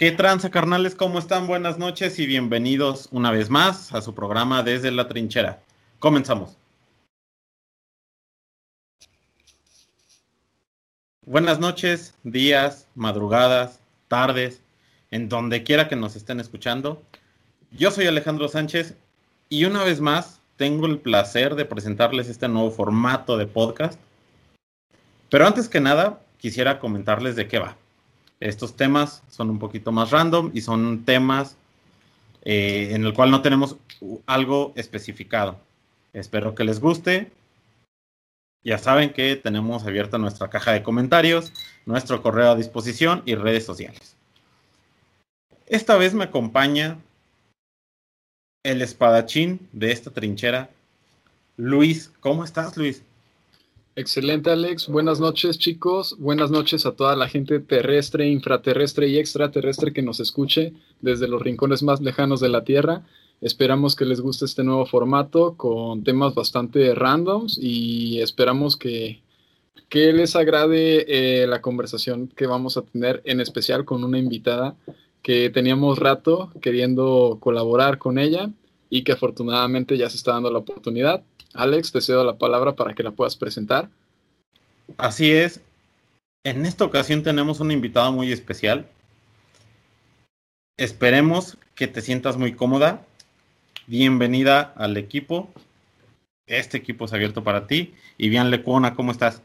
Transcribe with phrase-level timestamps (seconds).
[0.00, 0.94] ¿Qué tranza, carnales?
[0.94, 1.46] ¿Cómo están?
[1.46, 5.60] Buenas noches y bienvenidos una vez más a su programa Desde la Trinchera.
[5.98, 6.56] Comenzamos.
[11.26, 14.62] Buenas noches, días, madrugadas, tardes,
[15.10, 17.02] en donde quiera que nos estén escuchando.
[17.70, 18.96] Yo soy Alejandro Sánchez
[19.50, 24.00] y una vez más tengo el placer de presentarles este nuevo formato de podcast.
[25.28, 27.76] Pero antes que nada, quisiera comentarles de qué va.
[28.40, 31.56] Estos temas son un poquito más random y son temas
[32.42, 33.76] eh, en el cual no tenemos
[34.26, 35.60] algo especificado.
[36.14, 37.30] Espero que les guste.
[38.62, 41.52] Ya saben que tenemos abierta nuestra caja de comentarios,
[41.86, 44.16] nuestro correo a disposición y redes sociales.
[45.66, 46.98] Esta vez me acompaña
[48.62, 50.70] el espadachín de esta trinchera,
[51.56, 52.10] Luis.
[52.20, 53.02] ¿Cómo estás, Luis?
[54.00, 54.88] Excelente, Alex.
[54.88, 56.16] Buenas noches, chicos.
[56.18, 60.72] Buenas noches a toda la gente terrestre, infraterrestre y extraterrestre que nos escuche
[61.02, 63.02] desde los rincones más lejanos de la Tierra.
[63.42, 69.20] Esperamos que les guste este nuevo formato con temas bastante randoms y esperamos que,
[69.90, 71.04] que les agrade
[71.42, 74.76] eh, la conversación que vamos a tener, en especial con una invitada
[75.20, 78.48] que teníamos rato queriendo colaborar con ella
[78.90, 81.22] y que afortunadamente ya se está dando la oportunidad.
[81.54, 83.88] Alex, te cedo la palabra para que la puedas presentar.
[84.98, 85.62] Así es.
[86.44, 88.86] En esta ocasión tenemos una invitada muy especial.
[90.76, 93.02] Esperemos que te sientas muy cómoda.
[93.86, 95.48] Bienvenida al equipo.
[96.46, 97.94] Este equipo es abierto para ti.
[98.18, 99.42] Y bien, Lecuona, ¿cómo estás?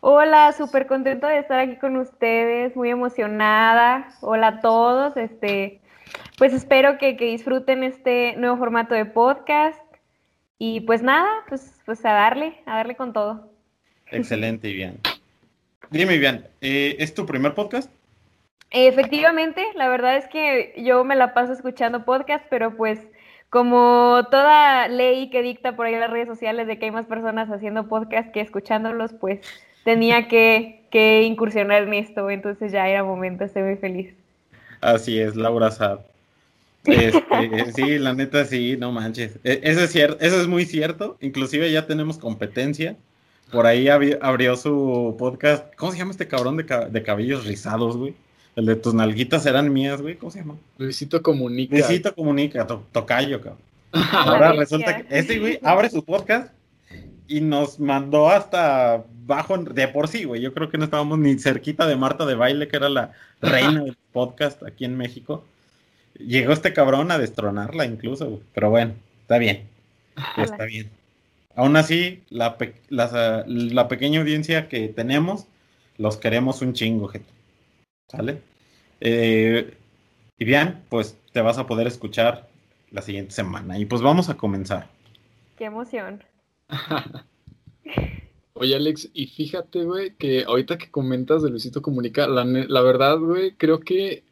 [0.00, 4.08] Hola, súper contento de estar aquí con ustedes, muy emocionada.
[4.20, 5.16] Hola a todos.
[5.16, 5.80] Este,
[6.38, 9.80] pues espero que, que disfruten este nuevo formato de podcast
[10.58, 13.50] y pues nada, pues, pues a darle, a darle con todo.
[14.10, 15.00] Excelente, bien.
[15.90, 17.90] Dime, bien, eh, ¿es tu primer podcast?
[18.70, 23.00] Efectivamente, la verdad es que yo me la paso escuchando podcast, pero pues
[23.50, 27.06] como toda ley que dicta por ahí en las redes sociales de que hay más
[27.06, 29.40] personas haciendo podcast que escuchándolos, pues
[29.84, 34.14] tenía que, que incursionar en esto, entonces ya era momento, estoy muy feliz.
[34.86, 36.00] Así es, Laura Saab.
[36.84, 39.40] Este, sí, la neta sí, no manches.
[39.42, 41.16] E, eso es cierto, eso es muy cierto.
[41.20, 42.96] Inclusive ya tenemos competencia.
[43.50, 45.74] Por ahí abrió su podcast.
[45.76, 48.14] ¿Cómo se llama este cabrón de, cabellos rizados, güey?
[48.54, 50.16] El de tus nalguitas eran mías, güey.
[50.16, 50.54] ¿Cómo se llama?
[50.78, 51.76] Luisito Comunica.
[51.76, 53.62] Luisito Comunica, tocayo, cabrón.
[54.12, 56.52] Ahora resulta que ese güey abre su podcast
[57.28, 60.40] y nos mandó hasta bajo de por sí, güey.
[60.40, 63.82] Yo creo que no estábamos ni cerquita de Marta de Baile, que era la reina
[63.84, 65.44] del podcast aquí en México.
[66.18, 69.68] Llegó este cabrón a destronarla incluso, pero bueno, está bien.
[70.36, 70.90] Está bien.
[71.54, 72.56] Aún así, la,
[72.88, 75.46] la, pequeña audiencia que tenemos,
[75.96, 77.30] los queremos un chingo, gente.
[78.08, 78.40] ¿Sale?
[79.00, 79.74] Eh,
[80.38, 82.48] y bien, pues te vas a poder escuchar
[82.90, 83.78] la siguiente semana.
[83.78, 84.88] Y pues vamos a comenzar.
[85.56, 86.22] Qué emoción.
[88.54, 93.52] Oye, Alex, y fíjate, güey, que ahorita que comentas de Luisito Comunica, la, verdad, güey,
[93.56, 94.24] creo que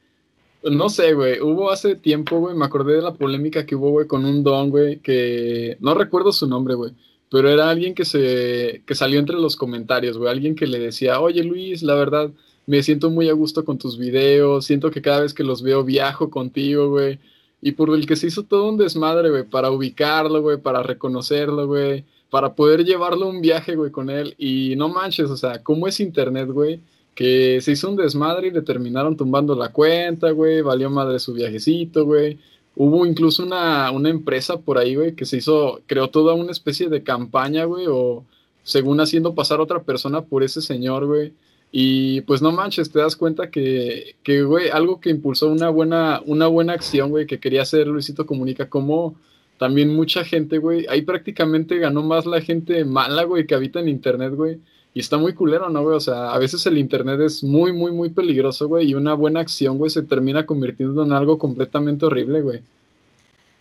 [0.63, 1.41] no sé, güey.
[1.41, 2.57] Hubo hace tiempo, güey.
[2.57, 6.33] Me acordé de la polémica que hubo, güey, con un don, güey, que no recuerdo
[6.33, 6.93] su nombre, güey.
[7.31, 10.31] Pero era alguien que se que salió entre los comentarios, güey.
[10.31, 12.31] Alguien que le decía, oye Luis, la verdad,
[12.67, 14.65] me siento muy a gusto con tus videos.
[14.65, 17.19] Siento que cada vez que los veo viajo contigo, güey.
[17.61, 21.67] Y por el que se hizo todo un desmadre, güey, para ubicarlo, güey, para reconocerlo,
[21.67, 24.35] güey, para poder llevarlo un viaje, güey, con él.
[24.39, 26.81] Y no manches, o sea, ¿cómo es internet, güey?
[27.15, 31.33] que se hizo un desmadre y le terminaron tumbando la cuenta, güey, valió madre su
[31.33, 32.41] viajecito, güey.
[32.75, 36.89] Hubo incluso una, una empresa por ahí, güey, que se hizo, creó toda una especie
[36.89, 38.25] de campaña, güey, o
[38.65, 41.35] según haciendo pasar a otra persona por ese señor, güey.
[41.71, 46.21] Y pues no manches, te das cuenta que, que, güey, algo que impulsó una buena,
[46.27, 49.15] una buena acción, güey, que quería hacer Luisito Comunica, como
[49.59, 53.89] también mucha gente, güey, ahí prácticamente ganó más la gente mala, güey, que habita en
[53.89, 54.59] Internet, güey
[54.95, 55.97] y está muy culero, ¿no, güey?
[55.97, 58.89] O sea, a veces el Internet es muy, muy, muy peligroso, güey.
[58.89, 62.63] Y una buena acción, güey, se termina convirtiendo en algo completamente horrible, güey.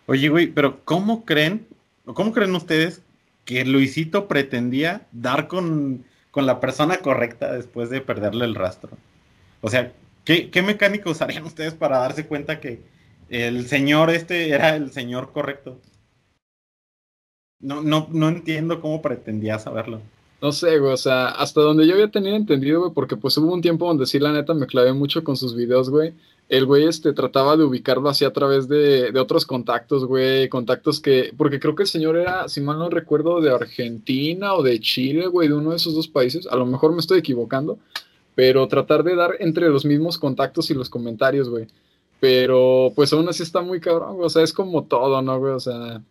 [0.06, 1.66] Oye, güey, pero ¿cómo creen,
[2.06, 3.01] cómo creen ustedes
[3.46, 6.06] que Luisito pretendía dar con,
[6.36, 8.92] la persona correcta después de perderle el rastro?
[9.62, 9.92] O sea,
[10.25, 12.80] ¿qué, ¿qué mecánica usarían ustedes para darse cuenta que
[13.34, 15.80] el señor este era el señor correcto?
[17.60, 20.02] No, no, no entiendo cómo pretendía saberlo.
[20.40, 23.54] No sé, güey, o sea, hasta donde yo había tenido entendido, güey, porque pues hubo
[23.54, 26.14] un tiempo donde sí, la neta, me clavé mucho con sus videos, güey.
[26.50, 31.00] El güey, este, trataba de ubicarlo así a través de, de otros contactos, güey, contactos
[31.00, 34.80] que, porque creo que el señor era, si mal no recuerdo, de Argentina o de
[34.80, 36.46] Chile, güey, de uno de esos dos países.
[36.48, 37.80] A lo mejor me estoy equivocando,
[38.36, 41.68] pero tratar de dar entre los mismos contactos y los comentarios, güey.
[42.24, 44.28] Pero pues aún así está muy cabrón, güey.
[44.28, 45.52] O sea, es como todo, ¿no, güey?
[45.52, 46.02] O sea,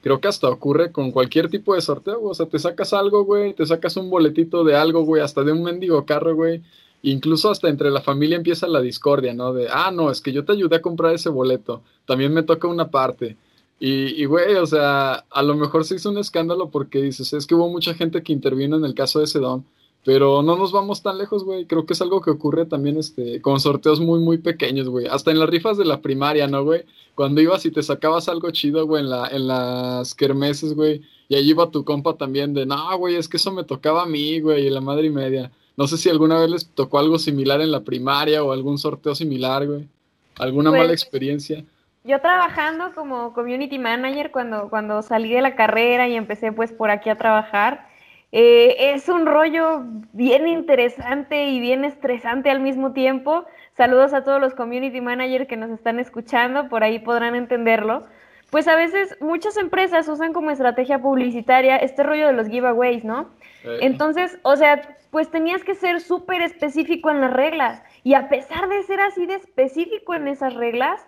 [0.00, 2.30] creo que hasta ocurre con cualquier tipo de sorteo, güey.
[2.30, 5.50] O sea, te sacas algo, güey, te sacas un boletito de algo, güey, hasta de
[5.50, 6.62] un mendigo carro, güey.
[7.02, 9.52] Incluso hasta entre la familia empieza la discordia, ¿no?
[9.52, 11.82] De, ah, no, es que yo te ayudé a comprar ese boleto.
[12.06, 13.36] También me toca una parte.
[13.80, 17.44] Y, y, güey, o sea, a lo mejor se hizo un escándalo porque dices, es
[17.48, 19.64] que hubo mucha gente que intervino en el caso de ese don.
[20.04, 21.64] Pero no nos vamos tan lejos, güey.
[21.64, 25.06] Creo que es algo que ocurre también este, con sorteos muy, muy pequeños, güey.
[25.06, 26.84] Hasta en las rifas de la primaria, ¿no, güey?
[27.14, 31.00] Cuando ibas y te sacabas algo chido, güey, en, la, en las kermeses, güey.
[31.28, 34.06] Y ahí iba tu compa también de, no, güey, es que eso me tocaba a
[34.06, 35.50] mí, güey, y la madre y media.
[35.76, 39.14] No sé si alguna vez les tocó algo similar en la primaria o algún sorteo
[39.14, 39.88] similar, güey.
[40.36, 41.64] ¿Alguna mala pues, experiencia?
[42.04, 46.90] Yo trabajando como community manager cuando, cuando salí de la carrera y empecé pues por
[46.90, 47.88] aquí a trabajar
[48.36, 53.44] eh, es un rollo bien interesante y bien estresante al mismo tiempo.
[53.76, 58.06] Saludos a todos los community managers que nos están escuchando, por ahí podrán entenderlo.
[58.50, 63.30] Pues a veces muchas empresas usan como estrategia publicitaria este rollo de los giveaways, ¿no?
[63.62, 63.78] Eh.
[63.82, 64.82] Entonces, o sea,
[65.12, 67.84] pues tenías que ser súper específico en las reglas.
[68.02, 71.06] Y a pesar de ser así de específico en esas reglas,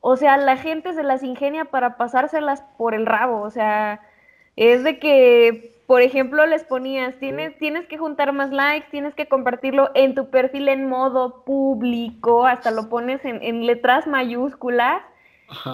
[0.00, 3.40] o sea, la gente se las ingenia para pasárselas por el rabo.
[3.40, 4.00] O sea,
[4.58, 9.26] es de que por ejemplo, les ponías, tienes, tienes que juntar más likes, tienes que
[9.26, 15.00] compartirlo en tu perfil en modo público, hasta lo pones en, letras mayúsculas.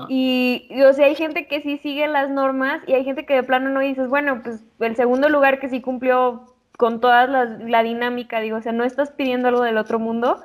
[0.08, 3.42] Y, o sea, hay gente que sí sigue las normas y hay gente que de
[3.42, 6.46] plano no dices, bueno, pues el segundo lugar que sí cumplió
[6.78, 10.44] con toda la, dinámica, digo, o sea, no estás pidiendo algo del otro mundo,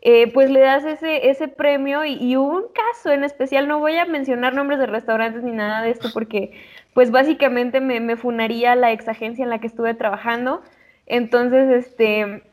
[0.00, 3.78] eh, pues le das ese, ese premio y, y, hubo un caso en especial, no
[3.78, 6.52] voy a mencionar nombres de restaurantes ni nada de esto porque
[6.94, 10.62] pues básicamente me, funaría la ex agencia en la que estuve trabajando.
[11.06, 12.44] Entonces, este,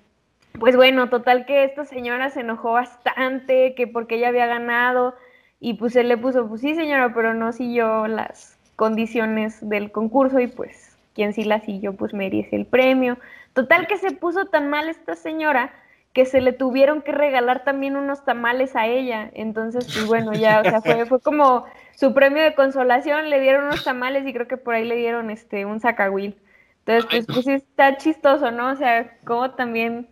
[0.59, 5.15] pues bueno, total que esta señora se enojó bastante, que porque ella había ganado,
[5.59, 10.39] y pues él le puso, pues sí señora, pero no siguió las condiciones del concurso
[10.39, 13.19] y pues quien sí la siguió pues merece el premio.
[13.53, 15.71] Total que se puso tan mal esta señora
[16.13, 19.29] que se le tuvieron que regalar también unos tamales a ella.
[19.33, 21.65] Entonces, pues bueno, ya, o sea, fue, fue como
[21.95, 25.29] su premio de consolación, le dieron unos tamales y creo que por ahí le dieron
[25.29, 26.35] este un sacahuil.
[26.79, 28.71] Entonces, pues, pues sí está chistoso, ¿no?
[28.71, 30.07] O sea, como también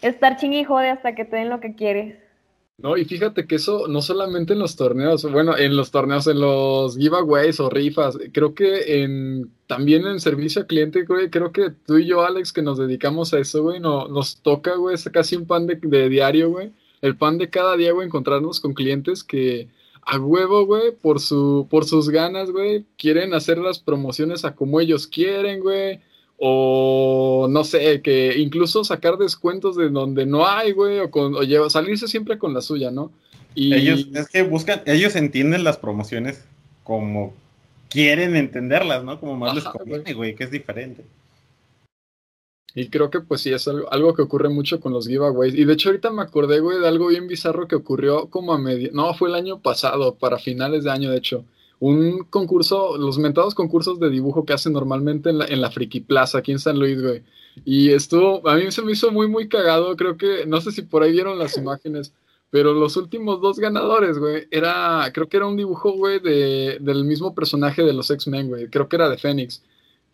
[0.00, 2.23] estar ching y jode hasta que te den lo que quieres.
[2.76, 6.40] No, y fíjate que eso no solamente en los torneos, bueno, en los torneos, en
[6.40, 11.70] los giveaways o rifas, creo que en también en servicio al cliente, güey, creo que
[11.70, 15.08] tú y yo, Alex, que nos dedicamos a eso, güey, no, nos toca, güey, es
[15.12, 18.74] casi un pan de, de diario, güey, el pan de cada día, güey, encontrarnos con
[18.74, 19.68] clientes que
[20.02, 24.80] a huevo, güey, por, su, por sus ganas, güey, quieren hacer las promociones a como
[24.80, 26.00] ellos quieren, güey,
[26.38, 31.70] o no sé, que incluso sacar descuentos de donde no hay, güey, o, con, o
[31.70, 33.12] salirse siempre con la suya, ¿no?
[33.54, 33.74] Y...
[33.74, 36.44] Ellos, es que buscan, ellos entienden las promociones
[36.82, 37.32] como
[37.88, 39.20] quieren entenderlas, ¿no?
[39.20, 41.04] Como más les conviene, güey, que es diferente.
[42.74, 45.54] Y creo que pues sí, es algo, que ocurre mucho con los giveaways.
[45.54, 48.58] Y de hecho ahorita me acordé, güey, de algo bien bizarro que ocurrió como a
[48.58, 48.90] medio...
[48.92, 51.44] No, fue el año pasado, para finales de año, de hecho
[51.80, 56.00] un concurso, los mentados concursos de dibujo que hacen normalmente en la, en la Friki
[56.00, 57.22] Plaza, aquí en San Luis, güey.
[57.64, 60.82] Y estuvo, a mí se me hizo muy, muy cagado, creo que, no sé si
[60.82, 62.12] por ahí vieron las imágenes,
[62.50, 67.04] pero los últimos dos ganadores, güey, era, creo que era un dibujo, güey, de, del
[67.04, 69.62] mismo personaje de los X-Men, güey, creo que era de Fénix.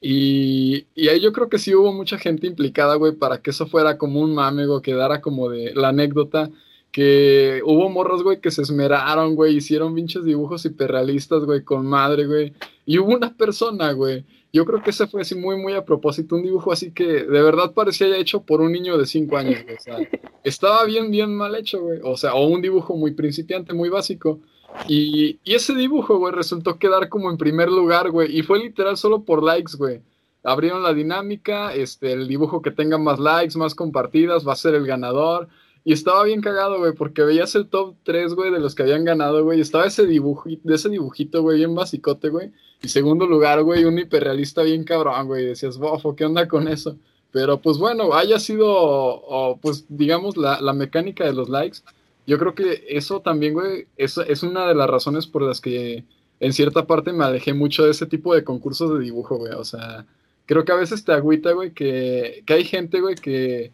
[0.01, 3.67] Y, y, ahí yo creo que sí hubo mucha gente implicada, güey, para que eso
[3.67, 6.51] fuera como un mame, güey, quedara como de la anécdota
[6.93, 12.27] que hubo morros, güey, que se esmeraron, güey, hicieron pinches dibujos hiperrealistas, güey, con madre,
[12.27, 12.53] güey.
[12.85, 16.35] Y hubo una persona, güey, yo creo que ese fue así muy, muy a propósito,
[16.35, 19.63] un dibujo así que de verdad parecía ya hecho por un niño de 5 años,
[19.63, 19.77] güey.
[19.77, 19.97] O sea,
[20.45, 22.01] estaba bien, bien mal hecho, güey.
[22.03, 24.41] O sea, o un dibujo muy principiante, muy básico.
[24.89, 28.37] Y, y ese dibujo, güey, resultó quedar como en primer lugar, güey.
[28.37, 30.01] Y fue literal solo por likes, güey.
[30.43, 34.75] Abrieron la dinámica, este, el dibujo que tenga más likes, más compartidas, va a ser
[34.75, 35.49] el ganador
[35.85, 39.05] y estaba bien cagado, güey, porque veías el top 3, güey, de los que habían
[39.05, 39.61] ganado, güey.
[39.61, 42.53] Estaba ese dibujito, güey, bien basicote, güey.
[42.83, 45.47] Y segundo lugar, güey, un hiperrealista bien cabrón, güey.
[45.47, 46.97] decías, bofo, ¿qué onda con eso?
[47.33, 51.79] Pero pues bueno, haya sido, pues digamos, la, la, mecánica de los likes.
[52.27, 56.05] Yo creo que eso también, güey, es, es una de las razones por las que
[56.41, 59.53] en cierta parte me alejé mucho de ese tipo de concursos de dibujo, güey.
[59.53, 60.07] O sea,
[60.47, 63.73] creo que a veces te agüita, güey, que, que hay gente, güey, que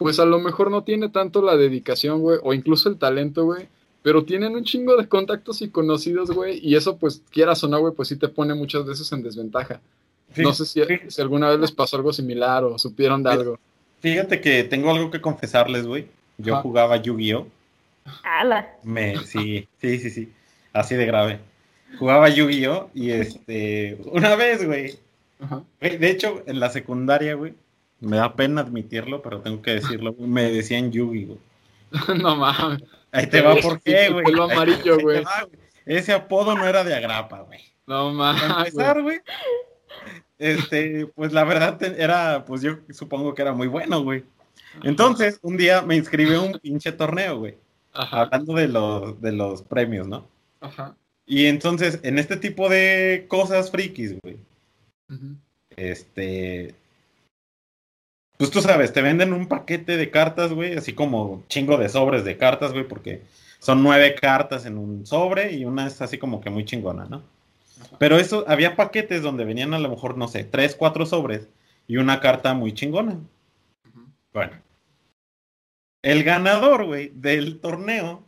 [0.00, 3.68] pues a lo mejor no tiene tanto la dedicación, güey, o incluso el talento, güey,
[4.00, 7.78] pero tienen un chingo de contactos y conocidos, güey, y eso, pues, quieras o no,
[7.80, 9.82] güey, pues sí te pone muchas veces en desventaja.
[10.36, 13.58] no sé si, si, alguna vez les pasó algo similar o supieron de algo.
[14.00, 16.06] Fíjate que tengo algo que confesarles, güey.
[16.38, 17.46] Yo jugaba Yu-Gi-Oh!
[18.22, 18.76] Ala.
[18.82, 20.32] Me, sí, sí, sí, sí.
[20.72, 21.40] Así de grave.
[21.98, 22.88] Jugaba Yu-Gi-Oh!
[22.94, 23.98] y este.
[24.06, 24.98] Una vez, güey.
[25.40, 25.62] Ajá.
[25.78, 27.52] Güey, De hecho, en la secundaria, güey.
[28.00, 30.14] Me da pena admitirlo, pero tengo que decirlo.
[30.18, 31.38] Me decían Yugi, güey.
[32.22, 32.82] no mames.
[33.12, 34.24] Ahí te va por qué, güey.
[34.24, 35.22] pelo amarillo, güey.
[35.84, 37.60] Ese apodo no era de agrapa, güey.
[37.86, 38.42] No Para mames.
[38.42, 38.58] güey.
[38.58, 39.20] empezar, güey.
[40.38, 44.24] Este, pues la verdad era, pues yo supongo que era muy bueno, güey.
[44.82, 47.56] Entonces, un día me inscribí a un pinche torneo, güey.
[47.92, 48.22] Ajá.
[48.22, 50.26] Hablando de los, de los premios, ¿no?
[50.60, 50.94] Ajá.
[51.26, 54.38] Y entonces, en este tipo de cosas frikis, güey.
[55.76, 56.74] Este.
[58.40, 62.24] Pues tú sabes, te venden un paquete de cartas, güey, así como chingo de sobres
[62.24, 63.20] de cartas, güey, porque
[63.58, 67.22] son nueve cartas en un sobre y una es así como que muy chingona, ¿no?
[67.98, 71.48] Pero eso, había paquetes donde venían a lo mejor, no sé, tres, cuatro sobres
[71.86, 73.18] y una carta muy chingona.
[74.32, 74.52] Bueno.
[76.00, 78.24] El ganador, güey, del torneo,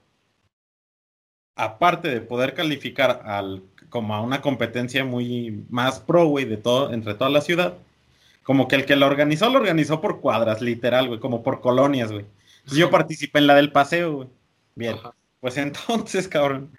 [1.56, 6.92] aparte de poder calificar al, como a una competencia muy más pro, güey, de todo,
[6.92, 7.78] entre toda la ciudad,
[8.42, 12.12] como que el que lo organizó, lo organizó por cuadras, literal, güey, como por colonias,
[12.12, 12.26] güey.
[12.58, 14.28] Entonces yo participé en la del paseo, güey.
[14.74, 14.94] Bien.
[14.94, 15.14] Ajá.
[15.42, 16.70] Pues entonces, cabrón,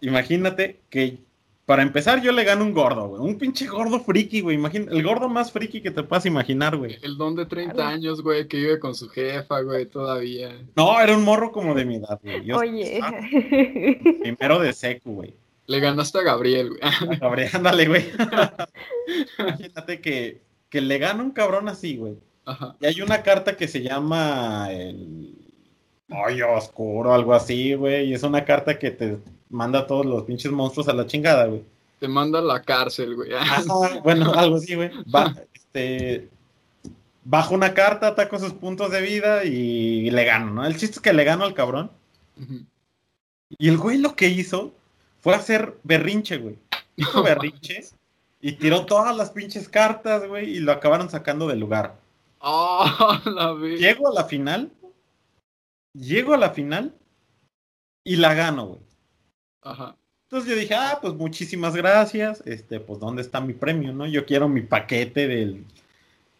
[0.00, 1.18] imagínate que
[1.64, 3.20] para empezar yo le gano un gordo, güey.
[3.20, 4.56] Un pinche gordo friki, güey.
[4.56, 6.98] Imagina, el gordo más friki que te puedas imaginar, güey.
[7.02, 10.50] El don de 30 años, güey, que vive con su jefa, güey, todavía.
[10.76, 12.44] No, era un morro como de mi edad, güey.
[12.44, 13.00] Yo Oye.
[14.22, 15.34] primero de secu, güey.
[15.66, 17.18] Le ganaste a Gabriel, güey.
[17.18, 18.06] Gabriel, ándale, güey.
[19.38, 20.40] Imagínate que,
[20.70, 22.16] que le gana un cabrón así, güey.
[22.44, 22.76] Ajá.
[22.80, 25.34] Y hay una carta que se llama el
[26.10, 28.08] hoyo oscuro, algo así, güey.
[28.10, 29.18] Y es una carta que te
[29.50, 31.62] manda a todos los pinches monstruos a la chingada, güey.
[31.98, 33.34] Te manda a la cárcel, güey.
[33.34, 33.62] Ajá,
[34.04, 34.90] bueno, algo así, güey.
[35.14, 36.28] Va, este,
[37.24, 40.66] bajo una carta, ataco sus puntos de vida y, le gano, ¿no?
[40.66, 41.90] El chiste es que le gano al cabrón.
[43.58, 44.72] Y el güey lo que hizo
[45.20, 46.58] fue hacer berrinche, güey.
[46.96, 47.84] Hizo berrinche
[48.40, 51.96] y tiró todas las pinches cartas, güey, y lo acabaron sacando del lugar.
[52.40, 53.54] Ah, la.
[53.54, 54.70] Llego a la final,
[55.92, 56.94] llego a la final
[58.04, 58.80] y la gano, güey.
[59.62, 59.96] Ajá.
[60.30, 62.42] Entonces yo dije, ah, pues muchísimas gracias.
[62.46, 64.06] Este, pues, ¿dónde está mi premio, no?
[64.06, 65.64] Yo quiero mi paquete del.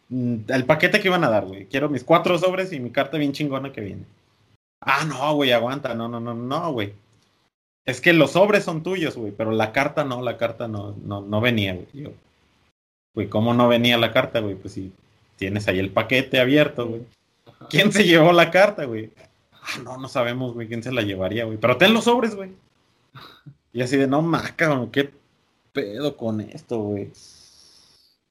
[0.09, 1.65] mm, El paquete que iban a dar, güey.
[1.65, 4.05] Quiero mis cuatro sobres y mi carta bien chingona que viene.
[4.81, 5.93] Ah, no, güey, aguanta.
[5.95, 6.93] No, no, no, no, güey.
[7.85, 11.21] Es que los sobres son tuyos, güey, pero la carta no, la carta no, no,
[11.21, 11.87] no venía, güey.
[11.93, 12.11] Yo,
[13.13, 14.55] güey, ¿cómo no venía la carta, güey?
[14.55, 14.91] Pues si
[15.37, 17.01] tienes ahí el paquete abierto, güey.
[17.69, 19.11] ¿Quién se llevó la carta, güey?
[19.53, 21.57] Ah, no, no sabemos, güey, quién se la llevaría, güey.
[21.57, 22.51] Pero ten los sobres, güey.
[23.71, 25.11] Y así de, no, maca, qué
[25.71, 27.11] pedo con esto, güey.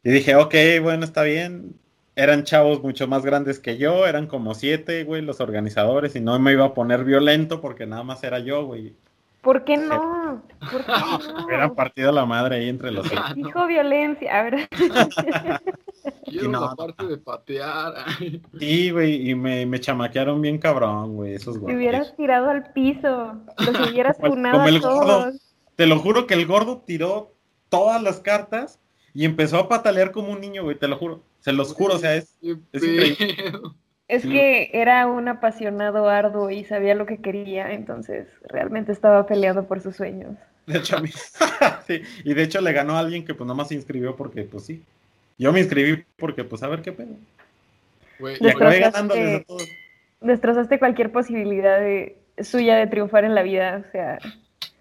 [0.02, 1.75] Y dije, ok, bueno, está bien.
[2.17, 6.37] Eran chavos mucho más grandes que yo, eran como siete, güey, los organizadores, y no
[6.40, 8.95] me iba a poner violento porque nada más era yo, güey.
[9.42, 10.42] ¿Por qué no?
[10.71, 10.92] ¿Por qué
[11.33, 11.45] no?
[11.47, 13.07] Hubieran partido la madre ahí entre los.
[13.35, 14.68] Dijo violencia, a ver.
[16.25, 17.95] Quiero no, la parte de patear.
[18.07, 21.76] Ay, Sí, güey, y me, me chamaquearon bien cabrón, güey, esos Te güeyes.
[21.78, 23.35] hubieras tirado al piso.
[23.59, 25.00] Los hubieras como a el gordo.
[25.07, 25.35] todos.
[25.76, 27.33] Te lo juro que el gordo tiró
[27.68, 28.80] todas las cartas
[29.14, 31.23] y empezó a patalear como un niño, güey, te lo juro.
[31.40, 32.37] Se los juro, o sea, es...
[32.73, 33.52] Es increíble.
[34.09, 39.67] Es que era un apasionado arduo y sabía lo que quería, entonces realmente estaba peleando
[39.67, 40.35] por sus sueños.
[40.67, 41.11] De hecho, a mí-
[41.87, 44.65] sí, y de hecho le ganó a alguien que pues nomás se inscribió porque, pues
[44.65, 44.83] sí.
[45.37, 47.15] Yo me inscribí porque, pues, a ver qué pedo.
[48.19, 49.69] Güey, Y acabé Destrozaste- ganándoles a todos.
[50.21, 54.19] Destrozaste cualquier posibilidad de, suya de triunfar en la vida, o sea,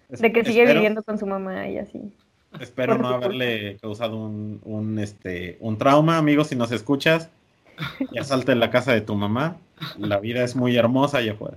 [0.08, 2.00] de que sigue Espero- viviendo con su mamá y así.
[2.60, 7.30] Espero no haberle causado un, un, este, un trauma, amigo, si nos escuchas.
[8.12, 9.56] Ya salte en la casa de tu mamá.
[9.98, 11.56] La vida es muy hermosa allá afuera.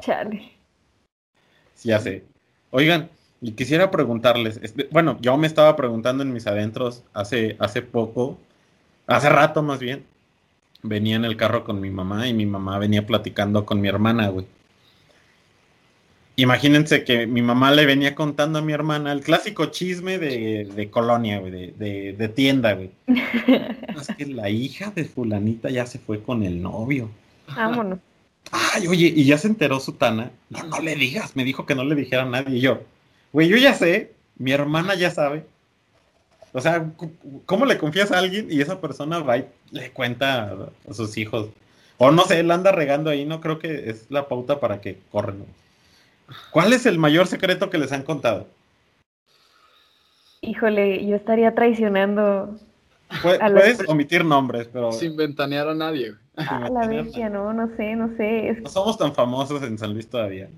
[0.00, 0.52] Chale.
[1.74, 2.24] Sí, ya sé.
[2.70, 7.82] Oigan, y quisiera preguntarles, este, bueno, yo me estaba preguntando en mis adentros hace, hace
[7.82, 8.38] poco,
[9.06, 10.04] hace rato más bien,
[10.82, 14.28] venía en el carro con mi mamá y mi mamá venía platicando con mi hermana,
[14.28, 14.46] güey.
[16.36, 20.90] Imagínense que mi mamá le venía contando a mi hermana el clásico chisme de, de
[20.90, 22.90] colonia, güey, de, de- de tienda, güey.
[23.06, 27.10] Es que la hija de fulanita ya se fue con el novio.
[27.54, 27.98] Vámonos.
[28.50, 30.30] Ay, oye, y ya se enteró Sutana.
[30.50, 32.56] No, no le digas, me dijo que no le dijera a nadie.
[32.56, 32.80] Y yo,
[33.32, 35.44] güey, yo ya sé, mi hermana ya sabe.
[36.54, 36.90] O sea,
[37.46, 41.16] ¿cómo le confías a alguien y esa persona va y le cuenta a, a sus
[41.18, 41.48] hijos?
[41.98, 44.98] O no sé, él anda regando ahí, no creo que es la pauta para que
[45.10, 45.38] corren.
[45.38, 45.48] güey.
[46.50, 48.46] ¿Cuál es el mayor secreto que les han contado?
[50.40, 52.56] Híjole, yo estaría traicionando.
[53.22, 56.22] Pu- A los- puedes omitir nombres, pero Sin ventanear a nadie, güey.
[56.36, 58.58] Ah, la bestia, no, no sé, no sé.
[58.62, 60.48] No somos tan famosos en San Luis todavía.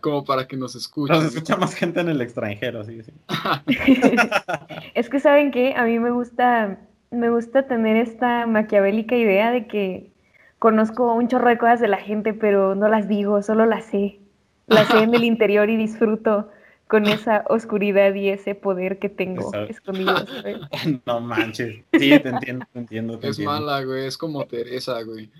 [0.00, 1.16] Como para que nos escuchen.
[1.16, 3.12] Nos escucha más gente en el extranjero, sí, sí.
[4.94, 6.78] es que saben que a mí me gusta,
[7.10, 10.10] me gusta tener esta maquiavélica idea de que
[10.58, 14.18] conozco un chorro de cosas de la gente, pero no las digo, solo las sé.
[14.66, 16.50] Las sé en el interior y disfruto
[16.88, 20.14] con esa oscuridad y ese poder que tengo escondido.
[21.06, 21.82] No manches.
[21.92, 23.18] Sí, te entiendo, te entiendo.
[23.22, 24.06] es mala, güey.
[24.06, 25.30] Es como Teresa, güey.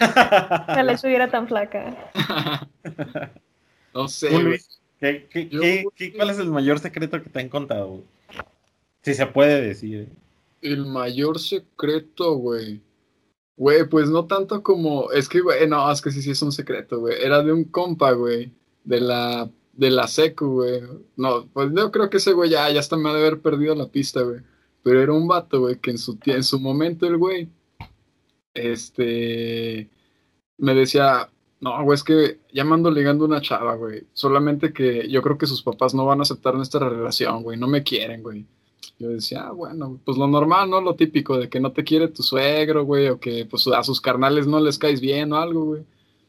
[0.00, 2.10] Ojalá estuviera tan flaca.
[3.92, 4.28] No sé.
[5.00, 8.04] cuál es el mayor secreto que te han contado?
[9.02, 10.08] Si se puede decir.
[10.62, 12.80] El mayor secreto, güey.
[13.56, 15.10] Güey, pues no tanto como.
[15.12, 17.22] Es que, güey, no, es que sí, sí es un secreto, güey.
[17.22, 18.52] Era de un compa, güey.
[18.84, 20.82] De la, de la secu, güey.
[21.16, 23.74] No, pues yo creo que ese güey ya, ya hasta me ha de haber perdido
[23.74, 24.40] la pista, güey.
[24.82, 27.48] Pero era un vato, güey, que en su, en su momento el güey.
[28.54, 29.90] Este.
[30.58, 31.30] Me decía,
[31.60, 34.06] no, güey, es que ya me ando ligando una chava, güey.
[34.14, 37.58] Solamente que yo creo que sus papás no van a aceptar nuestra relación, güey.
[37.58, 38.46] No me quieren, güey.
[39.00, 40.80] Yo decía, ah, bueno, pues lo normal, ¿no?
[40.80, 44.00] Lo típico de que no te quiere tu suegro, güey, o que pues a sus
[44.00, 45.82] carnales no les caes bien o algo, güey.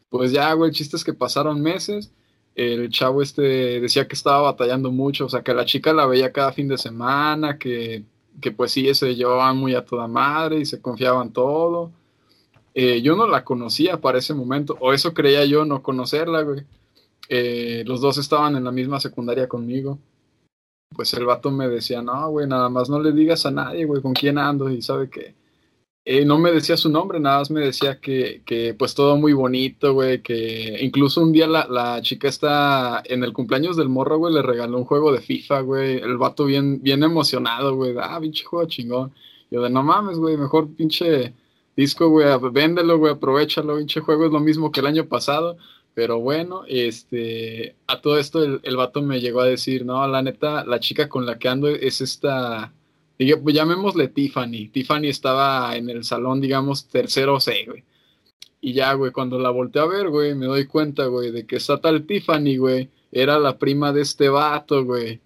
[0.10, 2.12] Pues ya, güey, el chiste es que pasaron meses.
[2.56, 6.32] El chavo este decía que estaba batallando mucho, o sea, que la chica la veía
[6.32, 8.06] cada fin de semana, que,
[8.42, 11.92] que pues sí, se llevaban muy a toda madre y se confiaban todo
[12.74, 16.64] eh, yo no la conocía para ese momento, o eso creía yo no conocerla, güey.
[17.30, 20.00] Eh, los dos estaban en la misma secundaria conmigo.
[20.96, 24.02] Pues el vato me decía, no, güey, nada más no le digas a nadie, güey,
[24.02, 25.36] con quién ando y sabe que...
[26.04, 29.34] Eh, no me decía su nombre, nada más me decía que, que pues todo muy
[29.34, 34.18] bonito, güey, que incluso un día la, la, chica está en el cumpleaños del morro,
[34.18, 38.20] güey, le regaló un juego de FIFA, güey, el vato bien, bien emocionado, güey, ah,
[38.20, 39.14] pinche juego chingón.
[39.52, 41.36] Yo de, no mames, güey, mejor pinche
[41.76, 45.58] disco, güey, véndelo, güey, aprovechalo, pinche juego es lo mismo que el año pasado,
[45.94, 50.22] pero bueno, este, a todo esto el, el vato me llegó a decir, no, la
[50.22, 52.74] neta, la chica con la que ando es esta,
[53.18, 57.84] pues llamémosle Tiffany, Tiffany estaba en el salón, digamos, tercero C, güey,
[58.62, 61.56] y ya, güey, cuando la volteé a ver, güey, me doy cuenta, güey, de que
[61.56, 65.20] esta tal Tiffany, güey, era la prima de este vato, güey.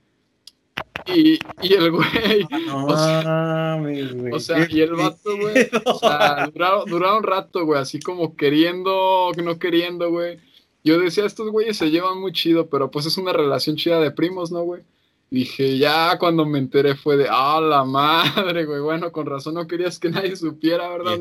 [1.13, 2.47] Y, y el güey.
[2.65, 4.31] No, o sea, güey.
[4.31, 5.69] O sea y el vato, güey.
[5.85, 10.39] O sea, duraron, un rato, güey, así como queriendo, no queriendo, güey.
[10.85, 14.11] Yo decía, estos güeyes se llevan muy chido, pero pues es una relación chida de
[14.11, 14.83] primos, ¿no, güey?
[15.31, 18.81] Dije, ya cuando me enteré fue de, ah, la madre, güey.
[18.81, 21.17] Bueno, con razón no querías que nadie supiera, ¿verdad?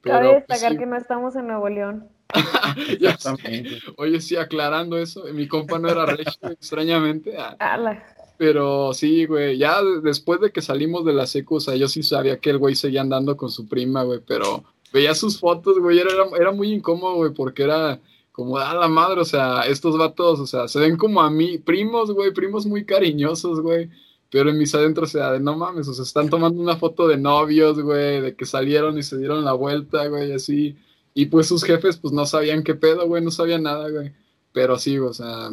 [0.00, 2.08] Pero, Cabe pues, destacar que no estamos en Nuevo León.
[3.98, 7.36] Oye, sí, aclarando eso, mi compa no era regio, extrañamente.
[7.36, 8.02] Ah,
[8.38, 12.02] pero sí, güey, ya después de que salimos de la secu, o sea, yo sí
[12.02, 15.98] sabía que el güey seguía andando con su prima, güey, pero veía sus fotos, güey,
[15.98, 18.00] era, era muy incómodo, güey, porque era
[18.32, 21.58] como, a la madre, o sea, estos vatos, o sea, se ven como a mí,
[21.58, 23.90] primos, güey, primos muy cariñosos, güey,
[24.30, 27.06] pero en mis adentros, o sea, de no mames, o sea, están tomando una foto
[27.08, 30.76] de novios, güey, de que salieron y se dieron la vuelta, güey, así,
[31.14, 34.12] y pues sus jefes, pues no sabían qué pedo, güey, no sabían nada, güey,
[34.52, 35.50] pero sí, o sea,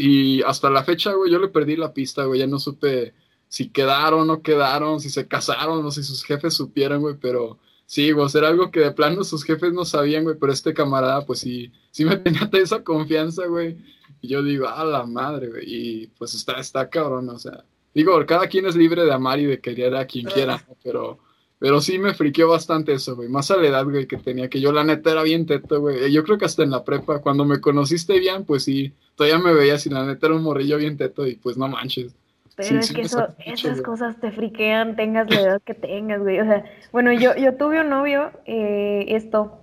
[0.00, 2.38] y hasta la fecha, güey, yo le perdí la pista, güey.
[2.38, 3.14] Ya no supe
[3.48, 7.16] si quedaron o no quedaron, si se casaron o si sus jefes supieron, güey.
[7.20, 10.36] Pero sí, güey, era algo que de plano sus jefes no sabían, güey.
[10.38, 13.78] Pero este camarada, pues sí, sí me tenía esa confianza, güey.
[14.20, 15.64] Y yo digo, a la madre, güey.
[15.66, 17.64] Y pues está, está cabrón, o sea.
[17.94, 21.18] Digo, cada quien es libre de amar y de querer a quien quiera, pero
[21.58, 23.28] pero sí me friqueó bastante eso, güey.
[23.28, 26.12] Más a la edad, güey, que tenía, que yo la neta era bien teto, güey.
[26.12, 29.52] Yo creo que hasta en la prepa, cuando me conociste bien, pues sí, todavía me
[29.52, 32.14] veías y la neta era un morrillo bien teto y pues no manches.
[32.58, 36.40] Pero es que esas cosas te friquean, tengas la edad que tengas, güey.
[36.40, 39.60] O sea, bueno, yo, yo tuve un novio, eh, esto,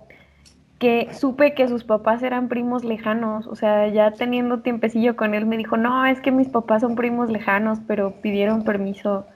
[0.78, 3.46] que supe que sus papás eran primos lejanos.
[3.48, 6.94] O sea, ya teniendo tiempecillo con él, me dijo, no, es que mis papás son
[6.94, 9.26] primos lejanos, pero pidieron permiso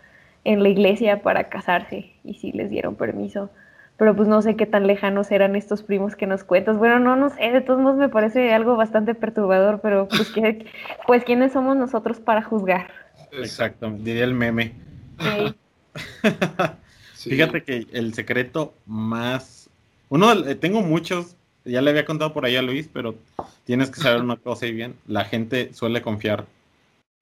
[0.45, 3.51] en la iglesia para casarse y sí les dieron permiso.
[3.99, 6.79] Pero pues no sé qué tan lejanos eran estos primos que nos cuentas.
[6.79, 10.65] Bueno, no, no sé, de todos modos me parece algo bastante perturbador, pero pues, que,
[11.07, 13.00] pues ¿quiénes somos nosotros para juzgar?
[13.33, 14.73] Exacto, diría el meme.
[17.15, 19.69] Fíjate que el secreto más...
[20.09, 23.15] Uno, eh, tengo muchos, ya le había contado por ahí a Luis, pero
[23.65, 26.47] tienes que saber una cosa y bien, la gente suele confiar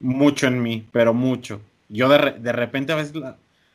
[0.01, 1.61] mucho en mí, pero mucho.
[1.89, 3.15] Yo de, de repente a veces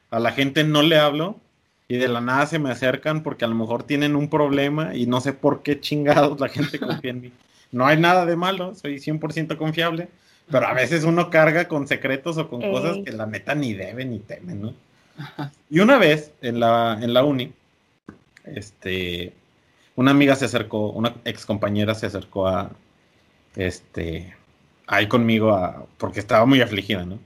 [0.10, 1.39] a la gente no le hablo
[1.88, 5.06] y de la nada se me acercan porque a lo mejor tienen un problema y
[5.06, 7.32] no sé por qué chingados la gente confía en mí.
[7.72, 10.10] No hay nada de malo, soy 100% confiable,
[10.49, 14.06] pero a veces uno carga con secretos o con cosas que la neta ni debe
[14.06, 14.73] ni teme, ¿no?
[15.69, 17.51] Y una vez en la, en la uni,
[18.45, 19.34] este,
[19.95, 22.71] una amiga se acercó, una ex compañera se acercó a,
[23.56, 24.36] este,
[24.88, 27.19] ahí conmigo a, porque estaba muy afligida, ¿no?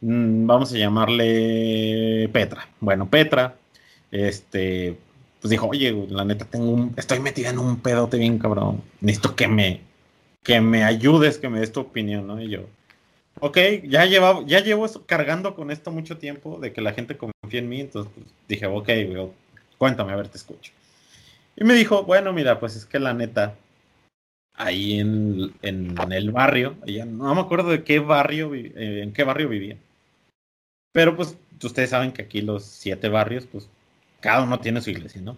[0.00, 2.68] Mm, vamos a llamarle Petra.
[2.80, 3.56] Bueno, Petra,
[4.10, 4.98] este,
[5.40, 8.82] pues dijo, oye, la neta, tengo un, estoy metida en un pedote bien cabrón.
[9.00, 9.80] Necesito que me,
[10.42, 12.40] que me ayudes, que me des tu opinión, ¿no?
[12.40, 12.66] Y yo,
[13.40, 17.60] ok, ya, llevaba, ya llevo cargando con esto mucho tiempo, de que la gente confía
[17.60, 18.88] en mí, entonces pues, dije, ok,
[19.78, 20.72] cuéntame, a ver, te escucho.
[21.56, 23.54] Y me dijo, bueno, mira, pues es que la neta,
[24.54, 26.76] ahí en, el barrio,
[27.06, 29.76] no me acuerdo de qué barrio, eh, en qué barrio vivía.
[30.92, 33.68] Pero pues ustedes saben que aquí los siete barrios, pues
[34.20, 35.36] cada uno tiene su iglesia, ¿no?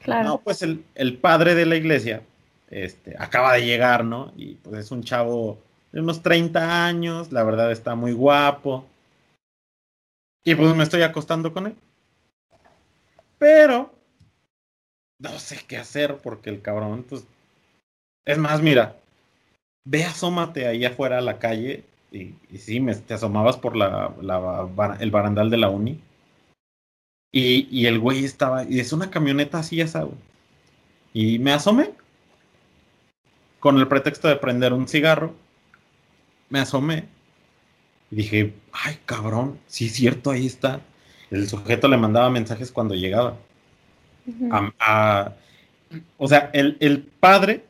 [0.00, 0.28] Claro.
[0.28, 2.22] No, pues el, el padre de la iglesia
[2.68, 4.32] este, acaba de llegar, ¿no?
[4.36, 5.58] Y pues es un chavo
[5.92, 8.86] de unos 30 años, la verdad está muy guapo.
[10.44, 11.76] Y pues me estoy acostando con él.
[13.38, 13.92] Pero
[15.18, 17.26] no sé qué hacer porque el cabrón, pues...
[18.24, 18.96] Es más, mira,
[19.84, 25.50] ve asómate ahí afuera a la calle y, sí, me, te asomabas por el barandal
[25.50, 26.00] de la uni.
[27.32, 30.16] Y, y, el güey estaba, y es una camioneta así, esa, güey.
[31.12, 31.90] Y me asomé
[33.66, 35.34] con el pretexto de prender un cigarro.
[36.50, 37.08] Me asomé
[38.12, 40.82] y dije, ay, cabrón, sí es cierto, ahí está.
[41.32, 43.36] El sujeto le mandaba mensajes cuando llegaba.
[46.16, 47.64] o sea, el, el padre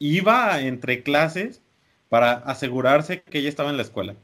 [0.00, 1.62] iba entre clases
[2.08, 4.16] para asegurarse que ella estaba en la escuela.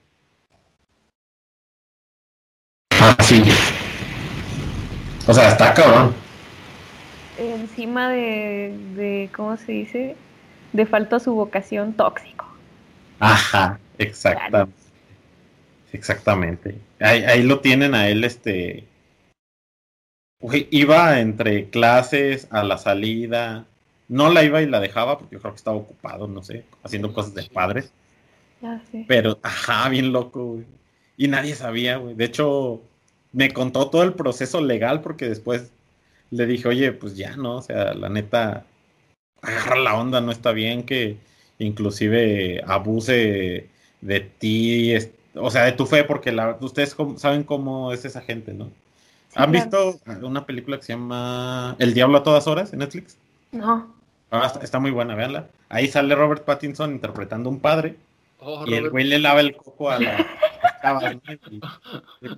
[3.18, 3.40] Así.
[5.28, 6.12] O sea, está cabrón.
[7.38, 10.16] Encima de, de, ¿cómo se dice?
[10.74, 12.46] De falta a su vocación tóxico.
[13.20, 14.74] Ajá, exactamente.
[15.92, 16.78] Exactamente.
[16.98, 18.84] Ahí, ahí, lo tienen a él, este.
[20.70, 23.66] Iba entre clases, a la salida,
[24.08, 27.12] no la iba y la dejaba porque yo creo que estaba ocupado, no sé, haciendo
[27.14, 27.92] cosas de padres.
[28.60, 29.04] Ya sé.
[29.06, 30.66] Pero, ajá, bien loco, güey.
[31.16, 32.14] Y nadie sabía, güey.
[32.14, 32.82] De hecho,
[33.32, 35.70] me contó todo el proceso legal porque después
[36.30, 37.58] le dije, oye, pues ya, ¿no?
[37.58, 38.66] O sea, la neta,
[39.44, 41.16] agarra la onda, no está bien que
[41.58, 43.68] inclusive abuse
[44.00, 44.94] de ti,
[45.34, 48.70] o sea, de tu fe, porque la, ustedes saben cómo es esa gente, ¿no?
[49.36, 53.18] ¿Han visto una película que se llama El Diablo a todas horas en Netflix?
[53.50, 53.92] No.
[54.30, 55.48] Ah, está, muy buena, véanla.
[55.68, 57.96] Ahí sale Robert Pattinson interpretando un padre.
[58.38, 60.26] Oh, y el güey le lava el coco a la.
[62.20, 62.30] y,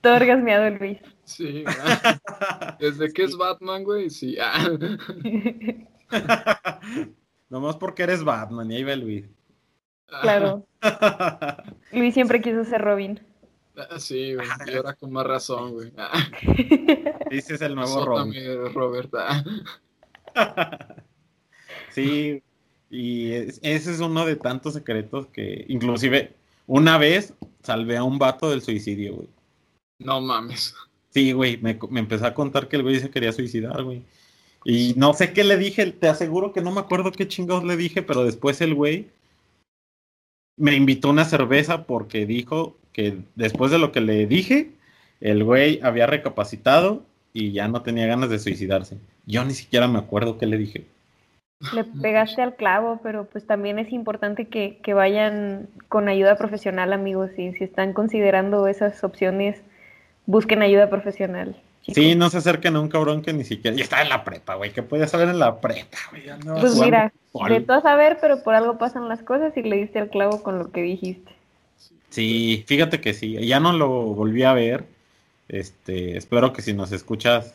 [0.00, 0.98] Todo orgasmeado Luis.
[1.24, 1.64] Sí,
[2.78, 4.36] desde que es Batman, güey, sí.
[4.40, 4.68] Ah.
[7.48, 9.24] Nomás porque eres Batman, y ahí va Luis.
[10.06, 10.66] Claro.
[11.92, 13.20] Luis siempre quiso ser Robin.
[13.76, 14.46] Ah, sí, güey.
[14.66, 15.92] Y ahora con más razón, güey.
[17.30, 18.34] Dices el nuevo Robin.
[18.72, 19.44] Roberta.
[21.90, 22.42] sí,
[22.90, 26.34] y ese es uno de tantos secretos que inclusive
[26.66, 29.28] una vez salvé a un vato del suicidio, güey.
[29.98, 30.74] No mames.
[31.14, 34.02] Sí, güey, me, empezó a contar que el güey se quería suicidar, güey.
[34.64, 37.76] Y no sé qué le dije, te aseguro que no me acuerdo qué chingados le
[37.76, 39.06] dije, pero después el güey
[40.56, 44.72] me invitó una cerveza porque dijo que después de lo que le dije,
[45.20, 48.98] el güey había recapacitado y ya no tenía ganas de suicidarse.
[49.24, 50.84] Yo ni siquiera me acuerdo qué le dije.
[51.72, 56.92] Le pegaste al clavo, pero pues también es importante que, que vayan con ayuda profesional,
[56.92, 59.62] amigos, y si están considerando esas opciones,
[60.26, 61.56] busquen ayuda profesional.
[61.92, 63.76] Sí, no se acerquen a un cabrón que ni siquiera.
[63.76, 64.72] Y está en la prepa, güey.
[64.72, 66.24] que puede saber en la prepa, güey?
[66.60, 67.12] pues mira,
[67.48, 70.58] de todo saber, pero por algo pasan las cosas y le diste al clavo con
[70.58, 71.30] lo que dijiste.
[72.08, 73.34] Sí, fíjate que sí.
[73.46, 74.86] Ya no lo volví a ver.
[75.48, 77.54] Este, espero que si nos escuchas,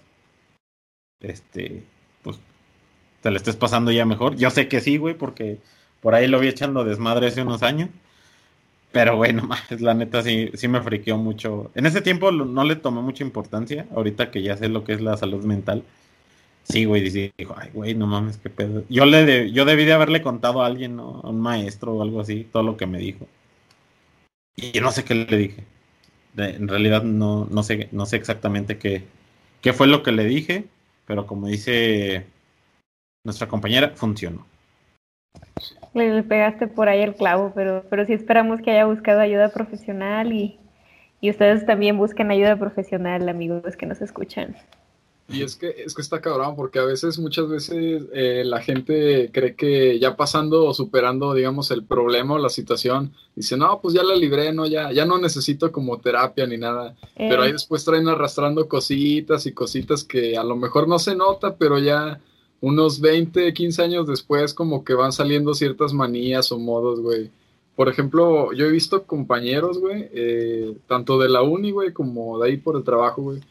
[1.21, 1.83] este,
[2.21, 2.39] pues
[3.21, 4.35] te lo estés pasando ya mejor.
[4.35, 5.57] Yo sé que sí, güey, porque
[6.01, 7.89] por ahí lo vi echando desmadre hace unos años.
[8.91, 9.47] Pero bueno,
[9.79, 11.71] la neta sí, sí me friqueó mucho.
[11.75, 13.87] En ese tiempo no le tomé mucha importancia.
[13.95, 15.83] Ahorita que ya sé lo que es la salud mental.
[16.63, 18.83] Sí, güey, dijo, ay, güey, no mames, qué pedo.
[18.89, 21.21] Yo, le yo debí de haberle contado a alguien, ¿no?
[21.23, 23.27] A un maestro o algo así, todo lo que me dijo.
[24.55, 25.63] Y yo no sé qué le dije.
[26.37, 29.03] en realidad no, no, sé, no sé exactamente qué,
[29.61, 30.65] qué fue lo que le dije,
[31.07, 32.27] pero como dice
[33.23, 34.45] nuestra compañera, funcionó.
[35.93, 40.31] Le, pegaste por ahí el clavo, pero, pero sí esperamos que haya buscado ayuda profesional
[40.31, 40.59] y,
[41.19, 44.55] y ustedes también busquen ayuda profesional, amigos que nos escuchan.
[45.31, 49.29] Y es que, es que está cabrón, porque a veces, muchas veces, eh, la gente
[49.31, 53.93] cree que ya pasando o superando, digamos, el problema o la situación, dice, no, pues
[53.93, 56.95] ya la libré, no, ya, ya no necesito como terapia ni nada.
[57.15, 57.53] Pero ahí eh.
[57.53, 62.19] después traen arrastrando cositas y cositas que a lo mejor no se nota, pero ya
[62.61, 67.29] unos 20, 15 años después, como que van saliendo ciertas manías o modos, güey.
[67.75, 72.49] Por ejemplo, yo he visto compañeros, güey, eh, tanto de la uni, güey, como de
[72.49, 73.41] ahí por el trabajo, güey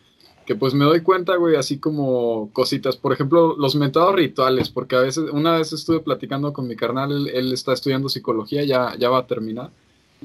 [0.49, 2.97] que pues me doy cuenta, güey, así como cositas.
[2.97, 7.29] Por ejemplo, los mentados rituales, porque a veces, una vez estuve platicando con mi carnal,
[7.29, 9.71] él, está estudiando psicología, ya, ya va a terminar.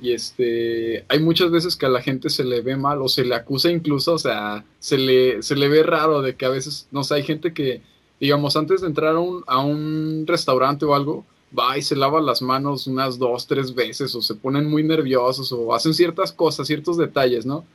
[0.01, 3.25] Y este, hay muchas veces que a la gente se le ve mal o se
[3.25, 6.87] le acusa incluso, o sea, se le, se le ve raro de que a veces,
[6.91, 7.81] no sé, hay gente que,
[8.19, 11.25] digamos, antes de entrar a un, a un restaurante o algo,
[11.57, 15.51] va y se lava las manos unas dos, tres veces o se ponen muy nerviosos
[15.51, 17.65] o hacen ciertas cosas, ciertos detalles, ¿no?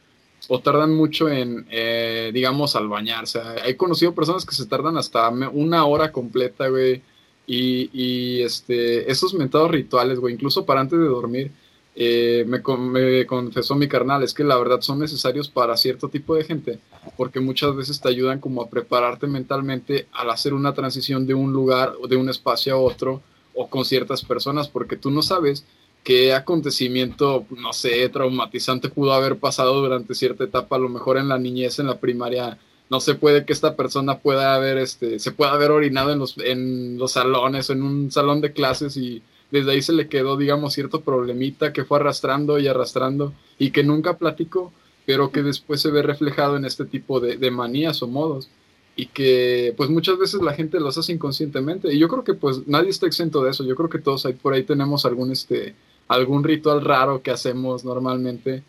[0.48, 3.40] o tardan mucho en, eh, digamos, al bañarse.
[3.66, 7.02] He conocido personas que se tardan hasta una hora completa, güey.
[7.46, 11.50] Y, y este, esos mentados rituales, güey, incluso para antes de dormir,
[12.00, 16.36] eh, me, me, confesó mi carnal, es que la verdad son necesarios para cierto tipo
[16.36, 16.78] de gente,
[17.16, 21.52] porque muchas veces te ayudan como a prepararte mentalmente al hacer una transición de un
[21.52, 23.20] lugar o de un espacio a otro
[23.52, 25.64] o con ciertas personas, porque tú no sabes
[26.04, 31.26] qué acontecimiento, no sé, traumatizante pudo haber pasado durante cierta etapa, a lo mejor en
[31.26, 35.32] la niñez, en la primaria, no se puede que esta persona pueda haber, este, se
[35.32, 39.72] pueda haber orinado en los, en los salones, en un salón de clases y desde
[39.72, 44.18] ahí se le quedó, digamos, cierto problemita que fue arrastrando y arrastrando y que nunca
[44.18, 44.72] platicó,
[45.06, 48.50] pero que después se ve reflejado en este tipo de, de manías o modos
[48.98, 51.94] y que pues muchas veces la gente los hace inconscientemente.
[51.94, 54.32] Y yo creo que pues nadie está exento de eso, yo creo que todos ahí
[54.32, 55.74] por ahí tenemos algún este
[56.08, 58.64] algún ritual raro que hacemos normalmente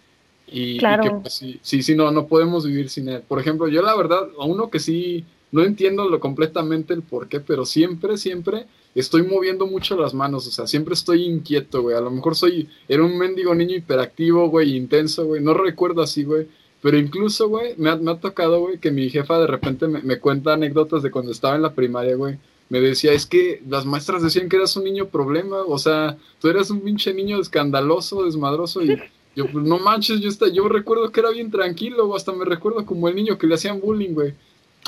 [0.52, 3.24] y, que pues, sí, sí, sí, no, no podemos vivir sin él.
[3.28, 7.28] Por ejemplo, yo la verdad, a uno que sí, no entiendo lo completamente el por
[7.28, 11.96] qué, pero siempre, siempre estoy moviendo mucho las manos, o sea, siempre estoy inquieto, güey.
[11.96, 15.42] A lo mejor soy, era un mendigo niño hiperactivo, güey, intenso, güey.
[15.42, 16.48] No recuerdo así, güey.
[16.82, 20.02] Pero incluso, güey, me ha, me ha tocado, güey, que mi jefa de repente me,
[20.02, 22.38] me cuenta anécdotas de cuando estaba en la primaria, güey
[22.70, 26.48] me decía, es que las maestras decían que eras un niño problema, o sea, tú
[26.50, 28.96] eras un pinche niño escandaloso, desmadroso, y
[29.36, 32.86] yo, pues no manches, yo, está, yo recuerdo que era bien tranquilo, hasta me recuerdo
[32.86, 34.34] como el niño que le hacían bullying, güey.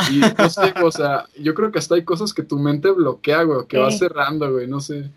[0.09, 3.43] Y no sé, o sea, yo creo que hasta hay cosas que tu mente bloquea,
[3.43, 5.09] güey, que va cerrando, güey, no sé.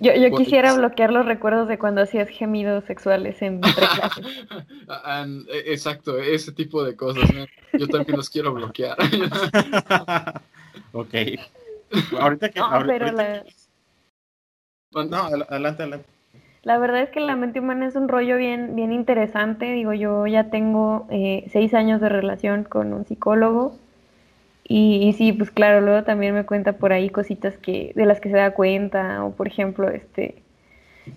[0.00, 4.26] Yo, yo quisiera bloquear los recuerdos de cuando hacías gemidos sexuales en clases.
[4.88, 7.46] Ah, e, exacto, ese tipo de cosas, ¿no?
[7.78, 8.96] yo también los quiero bloquear.
[10.92, 11.14] Ok.
[12.18, 12.60] Ahorita que.
[12.60, 13.44] No, pero la...
[14.92, 15.16] No,
[15.48, 16.06] adelante, adelante.
[16.62, 19.72] La verdad es que la mente humana es un rollo bien, bien interesante.
[19.72, 23.78] Digo, yo ya tengo eh, seis años de relación con un psicólogo.
[24.64, 28.30] Y, sí, pues claro, luego también me cuenta por ahí cositas que, de las que
[28.30, 29.24] se da cuenta.
[29.24, 30.42] O por ejemplo, este.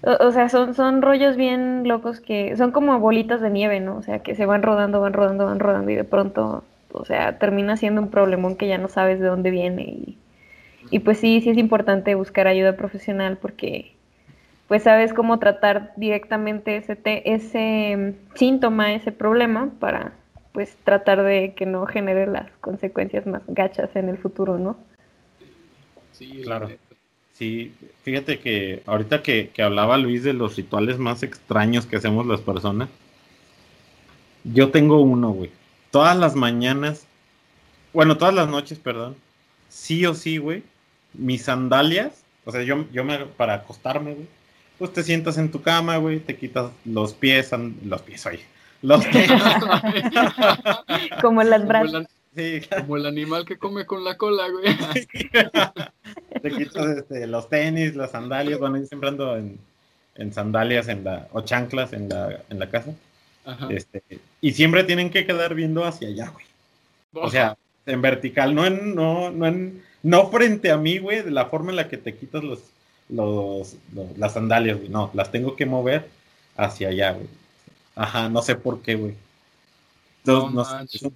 [0.01, 3.97] O, sea, son, son rollos bien locos que son como bolitas de nieve, ¿no?
[3.97, 7.37] O sea, que se van rodando, van rodando, van rodando y de pronto o sea,
[7.39, 10.15] termina siendo un problemón que ya no sabes de dónde viene
[10.91, 13.95] y, pues sí, sí es importante buscar ayuda profesional porque
[14.67, 20.13] pues sabes cómo tratar directamente ese, ese síntoma, ese problema para
[20.51, 24.77] pues tratar de que no genere las consecuencias más gachas en el futuro, ¿no?
[26.11, 26.69] Sí, claro.
[27.33, 27.73] Sí,
[28.03, 32.41] fíjate que ahorita que, que hablaba Luis de los rituales más extraños que hacemos las
[32.41, 32.89] personas,
[34.43, 35.49] yo tengo uno, güey
[35.93, 37.05] todas las mañanas,
[37.93, 39.15] bueno, todas las noches, perdón,
[39.69, 40.63] sí o sí, güey,
[41.13, 44.27] mis sandalias, o sea, yo, yo me, para acostarme, güey,
[44.77, 47.51] pues te sientas en tu cama, güey, te quitas los pies,
[47.85, 48.43] los pies, oye,
[48.81, 49.31] los pies.
[51.21, 52.05] Como las brazos.
[52.35, 54.75] Sí, Como el animal que come con la cola, güey.
[56.41, 59.59] te quitas este, los tenis, las sandalias, bueno, yo siempre ando en,
[60.15, 62.93] en sandalias en la, o chanclas en la, en la casa.
[63.69, 64.01] Este,
[64.41, 66.45] y siempre tienen que quedar viendo hacia allá, güey.
[67.13, 71.31] O sea, en vertical, no en, no, no en, no frente a mí, güey, de
[71.31, 72.59] la forma en la que te quitas los,
[73.09, 73.75] los,
[74.17, 74.89] las sandalias, güey.
[74.89, 76.09] No, las tengo que mover
[76.55, 77.27] hacia allá, güey.
[77.95, 79.15] Ajá, no sé por qué, güey.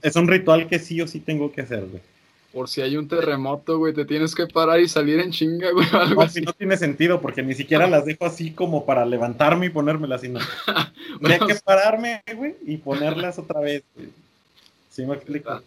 [0.01, 2.01] es un ritual que sí o sí tengo que hacer, güey
[2.57, 5.85] por si hay un terremoto, güey, te tienes que parar y salir en chinga, güey.
[5.91, 9.69] Algo no, no tiene sentido, porque ni siquiera las dejo así como para levantarme y
[9.69, 10.39] ponérmelas, sino
[11.21, 14.09] Tendría que pararme, güey, y ponerlas otra vez, güey.
[14.89, 15.61] ¿Sí me explico?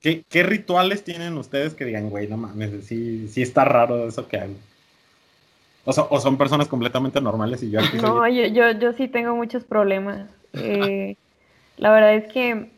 [0.00, 4.26] ¿Qué, ¿Qué, rituales tienen ustedes que digan, güey, no mames, sí, sí está raro eso
[4.26, 4.54] que hago?
[5.84, 9.34] O, o son personas completamente normales y yo aquí No, yo, yo, yo sí tengo
[9.34, 10.28] muchos problemas.
[10.52, 11.16] Eh,
[11.78, 12.70] la verdad es que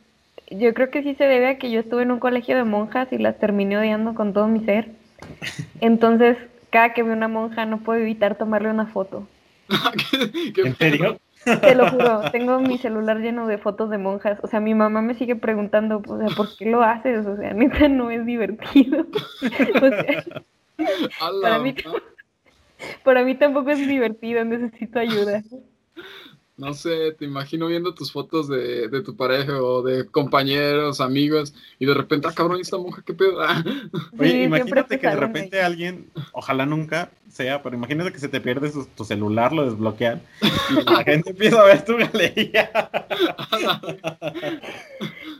[0.51, 3.13] yo creo que sí se debe a que yo estuve en un colegio de monjas
[3.13, 4.91] y las terminé odiando con todo mi ser.
[5.81, 6.37] Entonces,
[6.71, 9.27] cada que veo una monja no puedo evitar tomarle una foto.
[10.57, 11.19] ¿En serio?
[11.45, 14.39] Te lo juro, tengo mi celular lleno de fotos de monjas.
[14.43, 17.27] O sea, mi mamá me sigue preguntando, o sea, ¿por qué lo haces?
[17.27, 19.07] O sea, neta no es divertido.
[19.75, 20.25] O sea,
[21.43, 21.75] para mí,
[23.05, 25.43] para mí tampoco es divertido, necesito ayuda.
[26.55, 31.55] No sé, te imagino viendo tus fotos de, de, tu pareja o de compañeros, amigos,
[31.79, 33.39] y de repente, ah, cabrón, esta monja, qué pedo.
[34.19, 38.71] Oye, imagínate que de repente alguien, ojalá nunca sea, pero imagínate que se te pierde
[38.95, 42.71] tu celular, lo desbloquean, y la gente empieza a ver tu galería.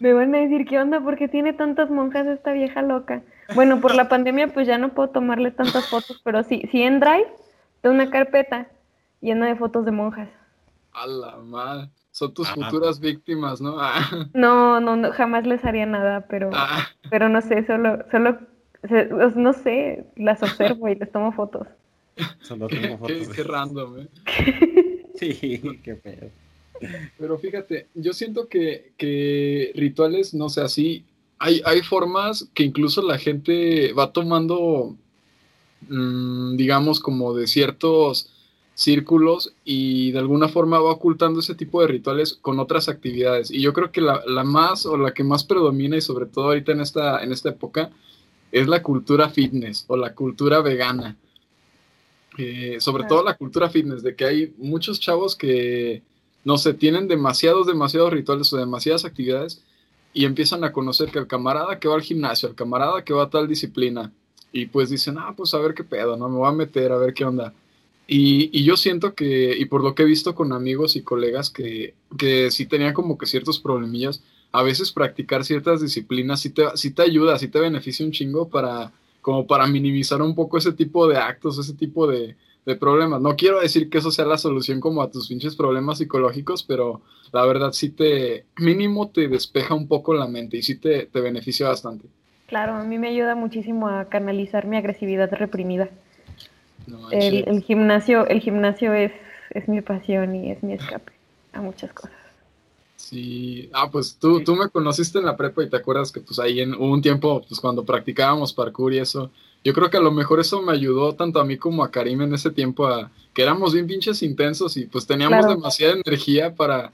[0.01, 1.01] Me van a decir, ¿qué onda?
[1.01, 3.21] ¿Por qué tiene tantas monjas esta vieja loca?
[3.55, 7.01] Bueno, por la pandemia, pues ya no puedo tomarles tantas fotos, pero sí, sí en
[7.01, 7.29] Drive,
[7.83, 8.69] tengo una carpeta
[9.21, 10.29] llena de fotos de monjas.
[10.93, 11.89] A la madre.
[12.11, 13.77] Son tus futuras víctimas, ¿no?
[13.79, 14.29] Ah.
[14.35, 16.87] No, no, no, jamás les haría nada, pero, ah.
[17.11, 18.39] pero no sé, solo, solo,
[19.37, 21.67] no sé, las observo y les tomo fotos.
[22.41, 23.29] Solo tomo fotos.
[23.29, 24.09] Qué, random, ¿eh?
[25.19, 26.31] sí, qué pedo.
[27.19, 31.05] Pero fíjate, yo siento que, que rituales, no sé, así,
[31.39, 34.97] hay, hay formas que incluso la gente va tomando,
[35.89, 38.42] mm, digamos, como de ciertos
[38.75, 43.51] círculos y de alguna forma va ocultando ese tipo de rituales con otras actividades.
[43.51, 46.73] Y yo creo que la, más o la que más predomina y sobre todo ahorita
[46.73, 47.91] en esta, en esta época
[48.51, 51.17] es la cultura fitness o la cultura vegana.
[52.39, 56.03] Eh, sobre todo la cultura fitness, de que hay muchos chavos que,
[56.45, 59.63] no sé, tienen demasiados, demasiados rituales o demasiadas actividades
[60.15, 63.25] y empiezan a conocer que el camarada que va al gimnasio, el camarada que va
[63.25, 64.13] a tal disciplina,
[64.53, 66.29] y pues dicen, ah, pues a ver qué pedo, ¿no?
[66.29, 67.55] Me voy a meter, a ver qué onda.
[68.15, 71.95] Y, yo siento que, y por lo que he visto con amigos y colegas que,
[72.19, 74.23] que sí tenían como que ciertos problemillas,
[74.53, 78.51] a veces practicar ciertas disciplinas sí te, sí te ayuda, sí te beneficia un chingo
[78.51, 83.23] para, como para minimizar un poco ese tipo de actos, ese tipo de, de problemas.
[83.23, 87.01] No quiero decir que eso sea la solución como a tus pinches problemas psicológicos, pero
[87.33, 91.21] la verdad sí te, mínimo te despeja un poco la mente y sí te, te
[91.23, 92.09] beneficia bastante.
[92.47, 95.89] Claro, a mí me ayuda muchísimo a canalizar mi agresividad reprimida
[97.11, 99.13] el, gimnasio, el gimnasio es,
[99.51, 101.13] es mi pasión y es mi escape
[101.53, 102.17] a muchas cosas.
[102.97, 106.39] Sí, ah, pues tú, tú me conociste en la prepa y te acuerdas que pues
[106.39, 109.31] ahí en un tiempo, pues cuando practicábamos parkour y eso,
[109.65, 112.23] yo creo que a lo mejor eso me ayudó tanto a mí como a Karim
[112.23, 116.93] en ese tiempo a que éramos bien pinches intensos y pues teníamos demasiada energía para,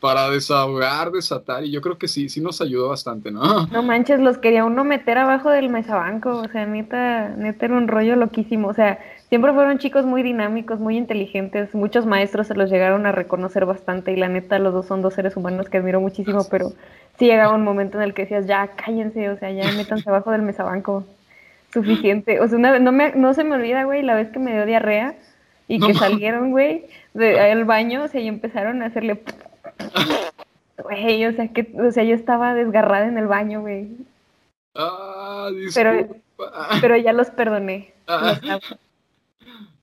[0.00, 3.66] para desahogar, desatar, y yo creo que sí, sí nos ayudó bastante, ¿no?
[3.72, 7.88] No manches, los quería uno meter abajo del mesabanco, o sea, neta, neta era un
[7.88, 8.98] rollo loquísimo, o sea,
[9.28, 14.12] siempre fueron chicos muy dinámicos, muy inteligentes, muchos maestros se los llegaron a reconocer bastante,
[14.12, 16.72] y la neta, los dos son dos seres humanos que admiro muchísimo, pero
[17.18, 20.30] sí llegaba un momento en el que decías, ya, cállense, o sea, ya métanse abajo
[20.30, 21.04] del mesabanco,
[21.72, 24.64] suficiente, o sea, no, me, no se me olvida, güey, la vez que me dio
[24.66, 25.14] diarrea,
[25.68, 29.22] y que salieron, güey, del baño, o sea, y empezaron a hacerle
[30.82, 33.88] Güey, o sea, que, o sea, yo estaba desgarrada en el baño, güey.
[34.74, 36.08] Ah, Pero,
[36.80, 37.92] pero ya los perdoné.
[38.06, 38.38] Ah.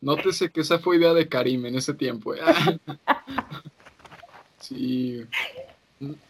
[0.05, 2.35] Nótese que esa fue idea de Karim en ese tiempo.
[2.35, 2.39] Eh.
[4.59, 5.25] sí.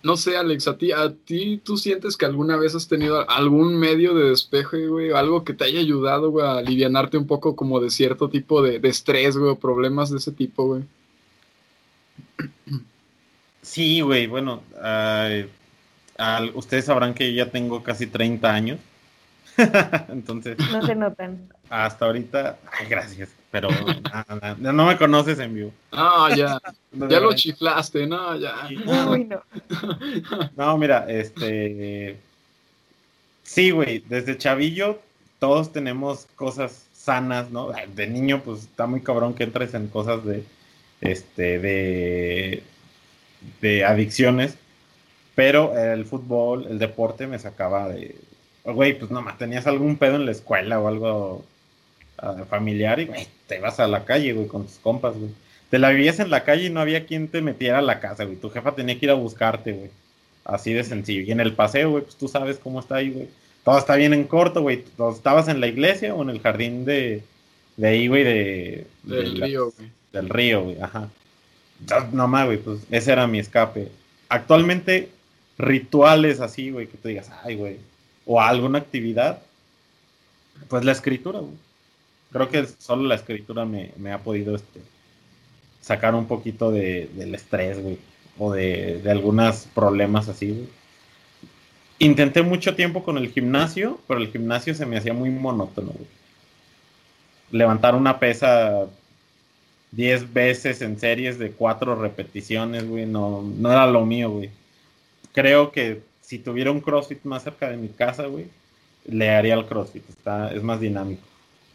[0.01, 3.77] No sé, Alex, a ti, a ti, ¿tú sientes que alguna vez has tenido algún
[3.77, 5.11] medio de despeje, güey?
[5.11, 8.79] Algo que te haya ayudado, güey, a alivianarte un poco como de cierto tipo de,
[8.79, 10.83] de estrés, güey, o problemas de ese tipo, güey.
[13.61, 14.63] Sí, güey, bueno,
[16.53, 18.79] ustedes sabrán que ya tengo casi 30 años.
[20.09, 20.57] Entonces.
[20.71, 21.49] No se notan.
[21.69, 23.69] Hasta ahorita, ay, gracias, pero
[24.59, 25.71] no me conoces en vivo.
[25.91, 26.61] Ah, ya.
[27.09, 28.69] ya lo chiflaste, no, ya.
[28.85, 29.43] no.
[30.55, 32.17] no, mira, este.
[33.43, 34.99] Sí, güey, desde chavillo
[35.39, 37.69] todos tenemos cosas sanas, ¿no?
[37.93, 40.43] De niño, pues está muy cabrón que entres en cosas de.
[41.01, 42.63] Este, de
[43.61, 44.55] de adicciones,
[45.35, 48.15] pero el fútbol, el deporte me sacaba de,
[48.73, 51.45] güey, pues no más, tenías algún pedo en la escuela o algo
[52.17, 55.31] ah, familiar y, güey, te ibas a la calle, güey, con tus compas, güey.
[55.69, 58.23] Te la vivías en la calle y no había quien te metiera a la casa,
[58.23, 58.37] güey.
[58.37, 59.89] Tu jefa tenía que ir a buscarte, güey.
[60.43, 61.21] Así de sencillo.
[61.21, 63.27] Y en el paseo, güey, pues tú sabes cómo está ahí, güey.
[63.63, 64.83] Todo está bien en corto, güey.
[65.11, 67.23] Estabas en la iglesia o en el jardín de,
[67.77, 69.89] de ahí, güey, de, del río, güey.
[70.13, 71.09] Del río, güey, ajá.
[72.13, 73.89] No más, güey, pues ese era mi escape.
[74.29, 75.09] Actualmente,
[75.57, 77.77] rituales así, güey, que tú digas, ay, güey,
[78.25, 79.41] o alguna actividad,
[80.67, 81.53] pues la escritura, güey.
[82.31, 84.81] Creo que solo la escritura me, ha podido este,
[85.81, 87.97] sacar un poquito de, del estrés, güey,
[88.37, 90.67] o de, de algunos problemas así, güey.
[91.99, 96.07] intenté mucho tiempo con el gimnasio, pero el gimnasio se me hacía muy monótono, güey.
[97.51, 98.87] Levantar una pesa
[99.91, 104.49] 10 veces en series de 4 repeticiones, güey, no, no era lo mío, güey.
[105.31, 108.47] Creo que si tuviera un CrossFit más cerca de mi casa, güey,
[109.05, 110.09] le haría el CrossFit.
[110.09, 111.21] Está, es más dinámico.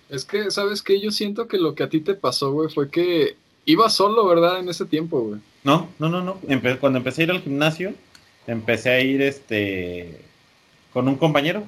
[0.09, 1.01] Es que, ¿sabes qué?
[1.01, 4.59] Yo siento que lo que a ti te pasó, güey, fue que iba solo, ¿verdad?
[4.59, 5.41] En ese tiempo, güey.
[5.63, 6.41] No, no, no, no.
[6.81, 7.95] cuando empecé a ir al gimnasio,
[8.47, 10.21] empecé a ir este
[10.93, 11.63] con un compañero.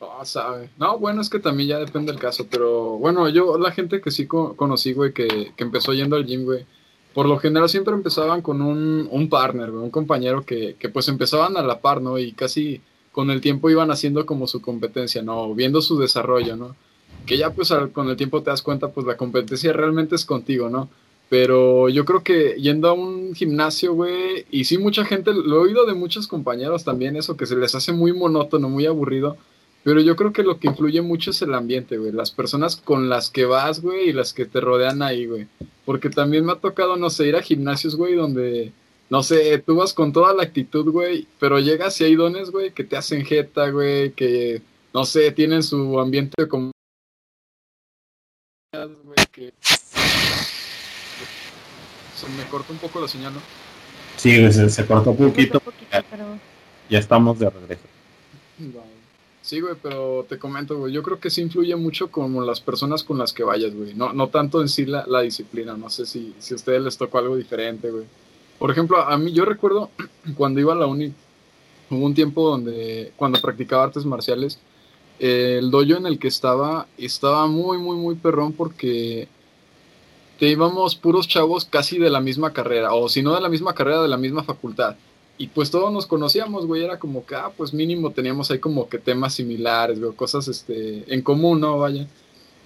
[0.00, 0.68] Ah, sabe.
[0.76, 4.10] No, bueno, es que también ya depende del caso, pero bueno, yo, la gente que
[4.10, 6.66] sí conocí, güey, que, que, empezó yendo al gym, güey,
[7.14, 11.56] por lo general siempre empezaban con un, un partner, un compañero que, que pues empezaban
[11.56, 12.18] a la par, ¿no?
[12.18, 12.80] Y casi
[13.12, 15.54] con el tiempo iban haciendo como su competencia, ¿no?
[15.54, 16.76] Viendo su desarrollo, ¿no?
[17.26, 20.68] Que ya pues con el tiempo te das cuenta, pues la competencia realmente es contigo,
[20.68, 20.88] ¿no?
[21.28, 25.58] Pero yo creo que yendo a un gimnasio, güey, y sí mucha gente, lo he
[25.68, 29.36] oído de muchos compañeros también, eso que se les hace muy monótono, muy aburrido,
[29.82, 33.08] pero yo creo que lo que influye mucho es el ambiente, güey, las personas con
[33.08, 35.46] las que vas, güey, y las que te rodean ahí, güey.
[35.84, 38.72] Porque también me ha tocado, no sé, ir a gimnasios, güey, donde
[39.10, 42.70] no sé, tú vas con toda la actitud, güey, pero llegas y hay dones, güey,
[42.72, 44.62] que te hacen jeta, güey, que,
[44.94, 46.70] no sé, tienen su ambiente como...
[49.32, 49.52] que...
[52.14, 53.40] Se me cortó un poco la señal, ¿no?
[54.16, 55.60] Sí, se, se cortó un poquito.
[56.88, 57.82] Ya estamos de regreso.
[59.42, 63.02] Sí, güey, pero te comento, güey, yo creo que sí influye mucho como las personas
[63.02, 63.94] con las que vayas, güey.
[63.94, 67.18] No, no tanto en sí la, disciplina, no sé si, si a ustedes les tocó
[67.18, 68.04] algo diferente, güey.
[68.58, 69.90] Por ejemplo, a mí yo recuerdo
[70.36, 71.12] cuando iba a la uni,
[71.88, 74.58] hubo un tiempo donde cuando practicaba artes marciales,
[75.18, 79.28] el dojo en el que estaba estaba muy, muy, muy perrón porque
[80.38, 83.74] te íbamos puros chavos casi de la misma carrera, o si no de la misma
[83.74, 84.96] carrera, de la misma facultad.
[85.40, 88.90] Y pues todos nos conocíamos, güey, era como que, ah, pues mínimo teníamos ahí como
[88.90, 91.78] que temas similares, güey, cosas este, en común, ¿no?
[91.78, 92.06] Vaya.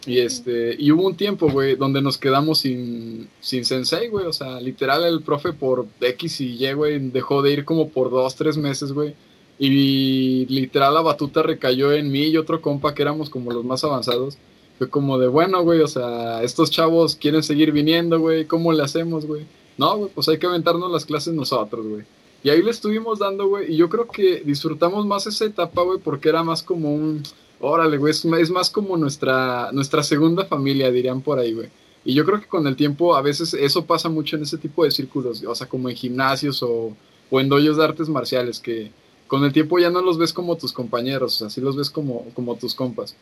[0.07, 4.27] Y este, y hubo un tiempo, güey, donde nos quedamos sin, sin sensei, güey.
[4.27, 8.11] O sea, literal el profe por X y Y, güey, dejó de ir como por
[8.11, 9.15] dos, tres meses, güey.
[9.57, 13.85] Y literal la batuta recayó en mí y otro compa que éramos como los más
[13.85, 14.37] avanzados.
[14.79, 18.83] Fue como de, bueno, güey, o sea, estos chavos quieren seguir viniendo, güey, ¿cómo le
[18.83, 19.47] hacemos, güey?
[19.79, 22.05] No, güey, pues hay que aventarnos las clases nosotros, güey.
[22.45, 25.99] Y ahí le estuvimos dando, güey, y yo creo que disfrutamos más esa etapa, güey,
[25.99, 27.25] porque era más como un
[27.67, 31.69] Órale, güey, es, más como nuestra, nuestra segunda familia, dirían por ahí, güey.
[32.05, 34.85] Y yo creo que con el tiempo a veces eso pasa mucho en ese tipo
[34.85, 36.95] de círculos, o sea, como en gimnasios o,
[37.31, 38.91] o en doyos de artes marciales, que
[39.27, 42.27] con el tiempo ya no los ves como tus compañeros, o sea, los ves como,
[42.35, 43.17] como tus compas.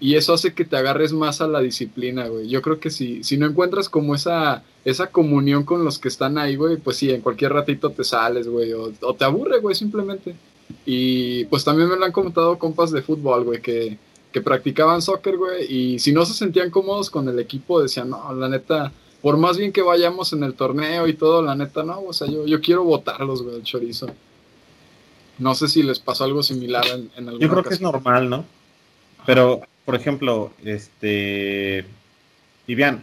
[0.00, 2.48] Y eso hace que te agarres más a la disciplina, güey.
[2.48, 6.38] Yo creo que si, si no encuentras como esa, esa comunión con los que están
[6.38, 9.74] ahí, güey, pues sí, en cualquier ratito te sales, güey, o, o te aburre, güey,
[9.74, 10.36] simplemente.
[10.86, 13.98] Y pues también me lo han comentado compas de fútbol, güey, que,
[14.32, 18.32] que practicaban soccer, güey, y si no se sentían cómodos con el equipo, decían, no,
[18.34, 18.92] la neta,
[19.22, 22.28] por más bien que vayamos en el torneo y todo, la neta, no, o sea,
[22.28, 24.06] yo, yo quiero votarlos, güey, el chorizo.
[25.38, 28.28] No sé si les pasó algo similar en, en alguna Yo creo que es normal,
[28.28, 28.44] ¿no?
[29.24, 31.86] Pero, por ejemplo, este.
[32.66, 33.02] Vivian,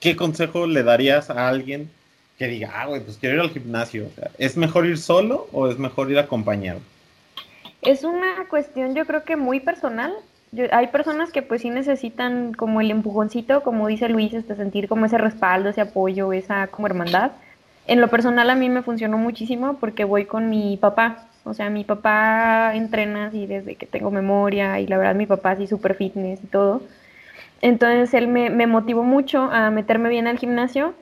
[0.00, 1.88] ¿qué consejo le darías a alguien
[2.36, 4.10] que diga, ah, güey, pues quiero ir al gimnasio.
[4.36, 6.80] ¿Es mejor ir solo o es mejor ir acompañado?
[7.82, 10.12] Es una cuestión, yo creo que muy personal.
[10.72, 15.06] hay personas que pues sí necesitan como el empujoncito, como dice Luis, este sentir como
[15.06, 17.30] ese respaldo, ese apoyo, esa como hermandad.
[17.86, 21.28] En lo personal a mí me funcionó muchísimo porque voy con mi papá.
[21.44, 25.56] O sea, mi papá entrena así desde que tengo memoria y la verdad mi papá
[25.56, 26.82] sí súper fitness y todo.
[27.60, 30.94] Entonces él me, me motivó mucho a meterme bien al gimnasio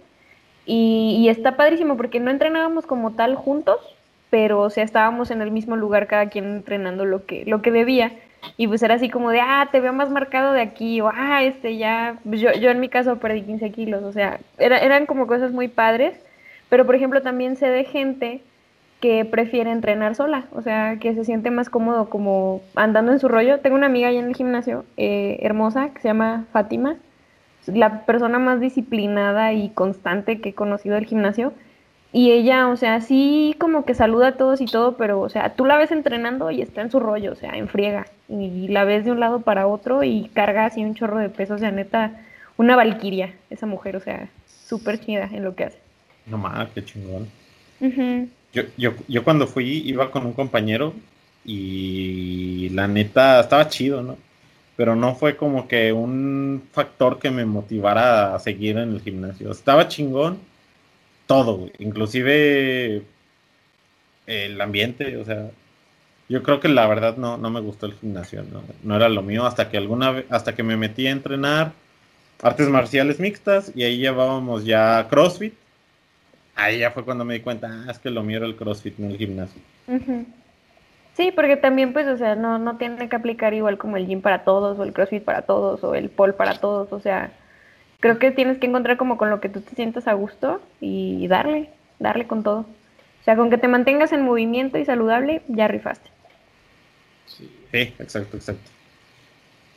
[0.66, 3.78] y, está padrísimo porque no entrenábamos como tal juntos,
[4.30, 7.70] pero o sea, estábamos en el mismo lugar cada quien entrenando lo que, lo que
[7.70, 8.12] debía.
[8.57, 11.43] Y pues era así como de, ah, te veo más marcado de aquí, o ah,
[11.43, 15.07] este ya, pues yo, yo en mi caso perdí 15 kilos, o sea, era, eran
[15.07, 16.14] como cosas muy padres,
[16.68, 18.41] pero por ejemplo también sé de gente
[19.01, 23.29] que prefiere entrenar sola, o sea, que se siente más cómodo como andando en su
[23.29, 23.61] rollo.
[23.61, 26.97] Tengo una amiga allá en el gimnasio, eh, hermosa, que se llama Fátima,
[27.67, 31.53] la persona más disciplinada y constante que he conocido del gimnasio.
[32.13, 35.55] Y ella, o sea, sí como que saluda a todos y todo, pero, o sea,
[35.55, 38.07] tú la ves entrenando y está en su rollo, o sea, en friega.
[38.29, 41.55] Y la ves de un lado para otro y carga así un chorro de peso,
[41.55, 42.13] o sea, neta,
[42.57, 45.79] una valquiria, esa mujer, o sea, súper chida en lo que hace.
[46.27, 47.29] No mames, qué chingón.
[48.53, 50.95] Yo, yo, yo cuando fui iba con un compañero
[51.45, 54.17] y la neta estaba chido, ¿no?
[54.81, 59.51] pero no fue como que un factor que me motivara a seguir en el gimnasio.
[59.51, 60.39] Estaba chingón
[61.27, 63.03] todo, inclusive
[64.27, 65.51] el ambiente, o sea,
[66.31, 69.21] yo creo que la verdad no, no me gustó el gimnasio, no, no era lo
[69.21, 71.73] mío hasta que alguna vez, hasta que me metí a entrenar
[72.41, 75.53] artes marciales mixtas y ahí llevábamos ya CrossFit.
[76.55, 78.99] Ahí ya fue cuando me di cuenta, ah, es que lo mío era el CrossFit,
[78.99, 79.61] no el gimnasio.
[81.15, 84.21] Sí, porque también pues, o sea, no, no tiene que aplicar igual como el gym
[84.21, 87.33] para todos o el CrossFit para todos o el pole para todos, o sea,
[88.01, 91.27] creo que tienes que encontrar como con lo que tú te sientas a gusto y
[91.29, 92.61] darle, darle con todo.
[92.61, 96.09] O sea, con que te mantengas en movimiento y saludable, ya rifaste.
[97.27, 98.71] Sí, exacto, exacto.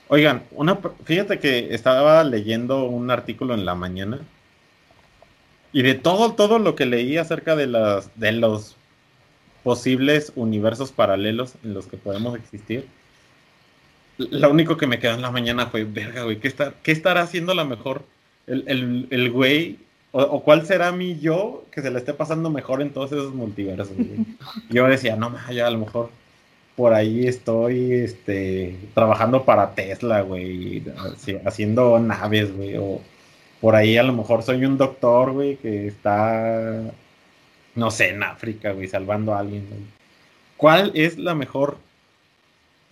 [0.08, 4.20] Oigan, una, fíjate que estaba leyendo un artículo en la mañana
[5.74, 8.78] y de todo, todo lo que leí acerca de, las, de los
[9.64, 12.88] posibles universos paralelos en los que podemos existir,
[14.18, 17.22] lo único que me quedó en la mañana fue, verga, güey, ¿qué, está, qué estará
[17.22, 18.04] haciendo la mejor
[18.46, 19.80] el, el, güey?
[20.12, 23.90] O, cuál será mi yo que se le esté pasando mejor en todos esos multiversos?
[24.70, 26.12] Yo decía, no, ya a lo mejor
[26.76, 30.84] por ahí estoy este, trabajando para Tesla, güey,
[31.46, 32.76] haciendo naves, güey,
[33.64, 36.82] por ahí a lo mejor soy un doctor, güey, que está,
[37.76, 39.66] no sé, en África, güey, salvando a alguien.
[40.57, 41.78] ¿Cuál es la mejor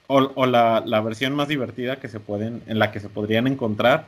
[0.08, 4.06] o, la, versión más divertida que se pueden, en la que se podrían encontrar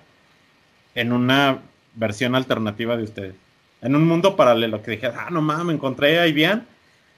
[0.95, 1.59] en una
[1.95, 3.35] versión alternativa de ustedes?
[3.81, 6.65] En un mundo paralelo, que dije, ah, no mames, me encontré a Ibian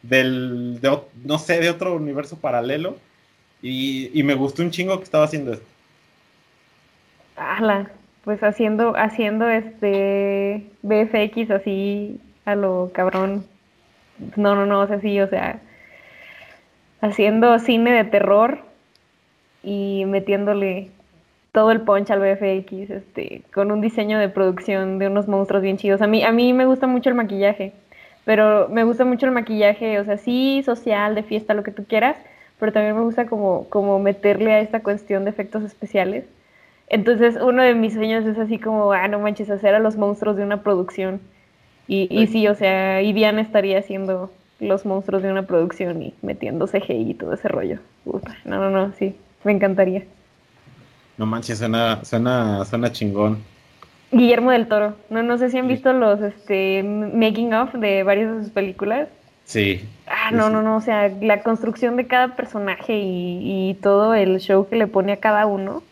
[0.01, 2.97] del, de, no sé, de otro universo paralelo.
[3.61, 5.67] Y, me gustó un chingo que estaba haciendo esto.
[7.35, 7.91] Ala,
[8.25, 13.45] pues haciendo, haciendo este BFX así a lo cabrón.
[14.35, 15.59] No, no, no, o sea, sí, o sea,
[17.01, 18.59] haciendo cine de terror
[19.63, 20.89] y metiéndole
[21.51, 25.77] todo el punch al BFX, este, con un diseño de producción de unos monstruos bien
[25.77, 26.01] chidos.
[26.01, 27.73] A mí, a mí me gusta mucho el maquillaje.
[28.25, 31.85] Pero me gusta mucho el maquillaje, o sea, sí, social, de fiesta, lo que tú
[31.85, 32.17] quieras,
[32.59, 36.25] pero también me gusta como, como meterle a esta cuestión de efectos especiales.
[36.87, 40.37] Entonces, uno de mis sueños es así como, ah, no manches, hacer a los monstruos
[40.37, 41.19] de una producción.
[41.87, 46.13] Y, y sí, o sea, y Diana estaría haciendo los monstruos de una producción y
[46.21, 47.79] metiendo CGI y todo ese rollo.
[48.45, 50.03] no, no, no, sí, me encantaría.
[51.17, 53.37] No manches, suena, suena, suena chingón.
[54.11, 54.95] Guillermo del Toro.
[55.09, 59.07] No, no sé si han visto los este, making of de varias de sus películas.
[59.45, 59.87] Sí.
[60.07, 60.77] Ah, no, no, no.
[60.77, 65.17] O sea, la construcción de cada personaje y, todo el show que le pone a
[65.17, 65.83] cada uno,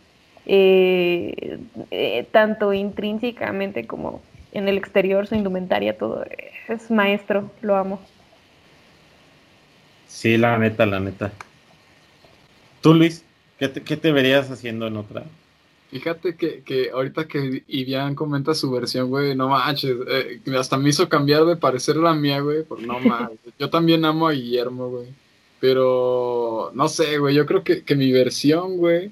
[0.45, 1.59] eh,
[1.91, 4.21] eh, tanto intrínsecamente como
[4.51, 6.23] en el exterior, su indumentaria, todo
[6.67, 7.51] es maestro.
[7.61, 8.01] Lo amo.
[10.07, 11.31] Sí, la neta, la neta.
[12.81, 13.23] Tú, Luis,
[13.57, 15.23] ¿qué qué te verías haciendo en otra?
[15.93, 20.89] Fíjate que, que ahorita que Ivian comenta su versión, güey, no manches, eh, hasta me
[20.89, 23.53] hizo cambiar de parecer la mía, güey, por no manches.
[23.59, 25.07] Yo también amo a Guillermo, güey.
[25.59, 29.11] Pero, no sé, güey, yo creo que, que mi versión, güey,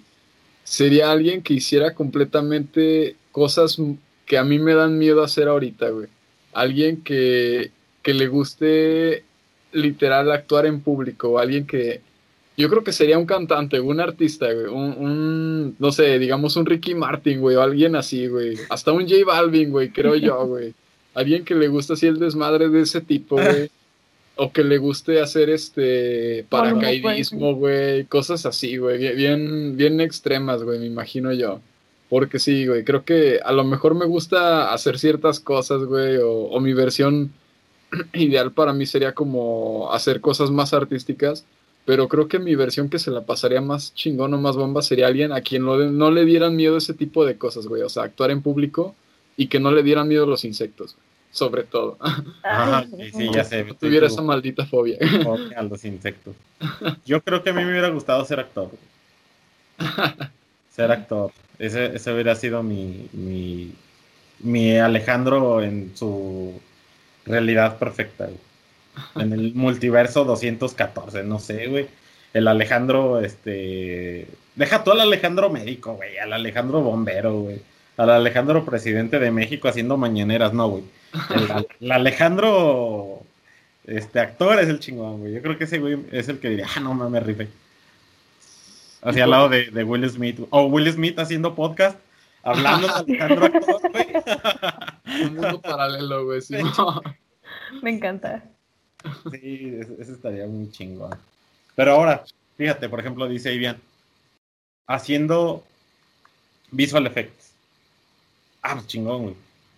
[0.64, 3.78] sería alguien que hiciera completamente cosas
[4.26, 6.07] que a mí me dan miedo hacer ahorita, güey.
[6.53, 9.24] Alguien que, que le guste
[9.72, 12.01] literal actuar en público, alguien que,
[12.57, 14.68] yo creo que sería un cantante, un artista, güey.
[14.68, 18.57] Un, no sé, digamos un Ricky Martin, güey, o alguien así, güey.
[18.70, 20.74] Hasta un J Balvin, güey, creo yo, güey.
[21.14, 23.70] Alguien que le guste así el desmadre de ese tipo, güey.
[24.43, 28.05] O que le guste hacer este paracaidismo, güey.
[28.05, 29.15] Cosas así, güey.
[29.15, 31.59] Bien, bien extremas, güey, me imagino yo.
[32.09, 32.83] Porque sí, güey.
[32.83, 36.17] Creo que a lo mejor me gusta hacer ciertas cosas, güey.
[36.17, 37.31] O, o mi versión
[38.13, 41.45] ideal para mí sería como hacer cosas más artísticas
[41.85, 45.07] pero creo que mi versión que se la pasaría más chingón o más bomba sería
[45.07, 47.81] alguien a quien no, le dieran miedo ese tipo de cosas, güey.
[47.81, 48.95] O sea, actuar en público
[49.35, 50.95] y que no le dieran miedo los insectos,
[51.32, 51.97] sobre todo.
[52.43, 53.63] Ajá, sí, ya sé.
[53.63, 54.97] No tuviera esa maldita fobia.
[55.23, 56.36] Fobia a los insectos.
[57.05, 58.69] Yo creo que a mí me hubiera gustado ser actor.
[60.69, 61.32] ser actor.
[61.57, 63.73] Ese, ese hubiera sido mi, mi,
[64.39, 66.59] mi Alejandro en su
[67.25, 68.25] realidad perfecta.
[68.25, 68.51] Güey
[69.15, 71.88] en el multiverso 214, no sé, güey.
[72.34, 74.27] El Alejandro, este.
[74.55, 76.17] Deja todo al Alejandro médico, güey.
[76.17, 77.61] Al Alejandro bombero, güey.
[77.97, 80.84] Al Alejandro presidente de México haciendo mañaneras, no, güey.
[81.80, 83.24] El, Alejandro.
[83.86, 85.34] Este actor es el chingón, güey.
[85.34, 87.47] Yo creo que ese güey es el que diría, ah, no mames, rife.
[89.01, 90.39] Hacia al lado de, Will Smith.
[90.51, 91.97] O Will Smith haciendo podcast,
[92.43, 95.26] hablando de Alejandro actor, güey.
[95.26, 96.41] Un mundo paralelo, güey.
[97.82, 98.43] Me encanta.
[99.32, 101.18] Sí, eso, estaría muy chingón.
[101.76, 102.24] Pero ahora,
[102.57, 103.78] fíjate, por ejemplo, dice Ivian,
[104.88, 105.64] haciendo
[106.70, 107.53] visual effects.
[108.62, 109.36] Ah, pues chingón, güey.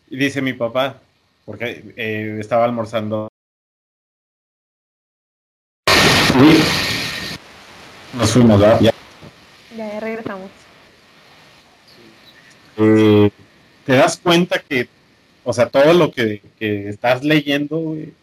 [0.09, 0.99] Y dice mi papá,
[1.45, 3.27] porque eh, estaba almorzando
[8.13, 8.79] Nos fuimos, ¿verdad?
[8.81, 8.93] Ya.
[9.75, 10.49] Ya, ya regresamos.
[12.77, 13.29] Eh,
[13.85, 14.87] te das cuenta que,
[15.43, 18.13] o sea, todo lo que, que estás leyendo, güey,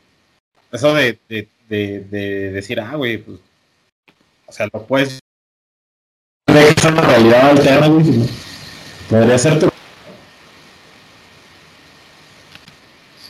[0.72, 3.38] eso de, de, de, de decir, ah, güey, pues,
[4.46, 5.18] o sea, lo puedes...
[6.46, 8.04] Es una realidad alterna, güey.
[9.08, 9.70] Podría ser tu...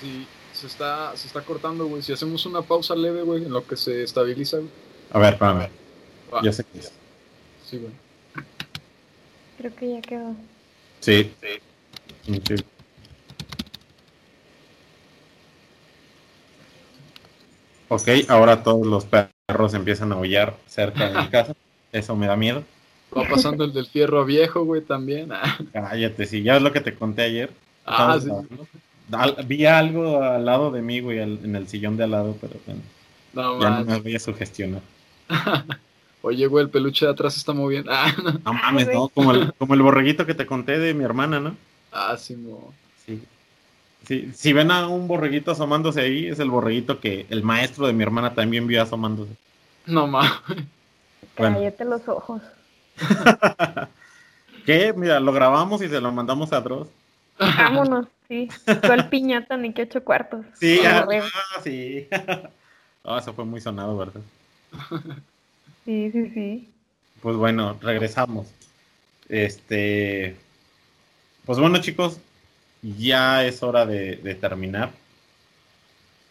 [0.00, 0.26] Sí,
[0.60, 2.02] se está, se está cortando, güey.
[2.02, 4.68] Si hacemos una pausa leve, güey, en lo que se estabiliza, güey.
[5.10, 5.68] A ver, espérame.
[6.32, 6.42] Va.
[6.42, 6.92] Yo sé que es.
[7.64, 7.92] Sí, güey.
[9.56, 10.34] Creo que ya quedó.
[11.00, 11.32] Sí.
[11.40, 12.40] sí.
[12.46, 12.64] Sí.
[17.88, 21.54] Ok, ahora todos los perros empiezan a aullar cerca de mi casa.
[21.90, 22.64] Eso me da miedo.
[23.16, 25.32] Va pasando el del fierro viejo, güey, también.
[25.32, 27.50] Ah, Cállate, si ya es lo que te conté ayer.
[27.86, 28.28] Ah, sí.
[28.30, 28.66] hablando.
[29.12, 32.36] Al- vi algo al lado de mí, güey, al- en el sillón de al lado,
[32.40, 32.80] pero bueno,
[33.32, 34.82] no ya no me voy a sugestionar.
[36.22, 37.90] Oye, güey, el peluche de atrás está moviendo.
[37.94, 38.12] Ah,
[38.44, 41.56] No mames, no, como el, como el borreguito que te conté de mi hermana, ¿no?
[41.92, 42.72] ah sí, mo.
[43.06, 43.22] Sí.
[44.06, 47.92] Sí, Si ven a un borreguito asomándose ahí, es el borreguito que el maestro de
[47.92, 49.32] mi hermana también vio asomándose.
[49.86, 50.30] No mames.
[51.36, 51.56] Bueno.
[51.56, 52.42] Cállate los ojos.
[54.66, 54.92] ¿Qué?
[54.96, 56.88] Mira, lo grabamos y se lo mandamos a Dross.
[57.58, 58.48] Vámonos, sí.
[58.86, 60.44] ¿Cuál piñata ni qué ocho cuartos?
[60.58, 62.06] Sí, ah, ah, sí.
[63.02, 64.20] Ah, eso fue muy sonado, ¿verdad?
[65.86, 66.68] Sí, sí, sí.
[67.22, 68.48] Pues bueno, regresamos.
[69.30, 70.36] Este.
[71.46, 72.20] Pues bueno, chicos,
[72.82, 74.90] ya es hora de, de terminar.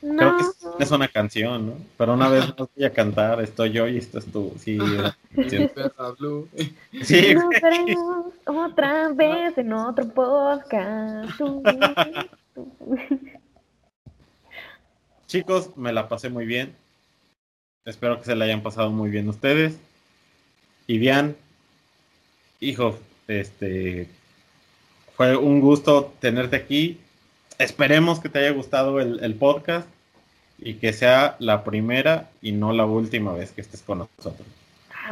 [0.01, 0.37] Creo No.
[0.37, 1.73] que es, es una canción, ¿no?
[1.97, 4.53] Pero una vez más voy a cantar, estoy yo y esto es tú.
[4.59, 4.77] Sí,
[7.03, 11.37] sí, Nos veremos otra vez en otro podcast.
[11.37, 11.61] Tú,
[12.55, 12.65] tú.
[15.27, 16.75] chicos, me la pasé muy bien.
[17.85, 19.77] Espero que se la hayan pasado muy bien ustedes.
[20.87, 21.35] Y bien,
[22.59, 22.97] hijo,
[23.27, 24.09] este
[25.15, 26.99] fue un gusto tenerte aquí.
[27.59, 29.87] Esperemos que te haya gustado el, el podcast
[30.57, 34.47] y que sea la primera y no la última vez que estés con nosotros.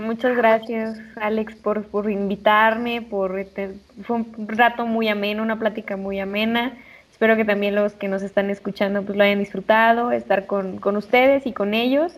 [0.02, 3.02] Muchas gracias, Alex, por, por invitarme.
[3.02, 6.74] Por este- fue un rato muy ameno, una plática muy amena.
[7.12, 10.98] Espero que también los que nos están escuchando pues lo hayan disfrutado, estar con, con
[10.98, 12.14] ustedes y con ellos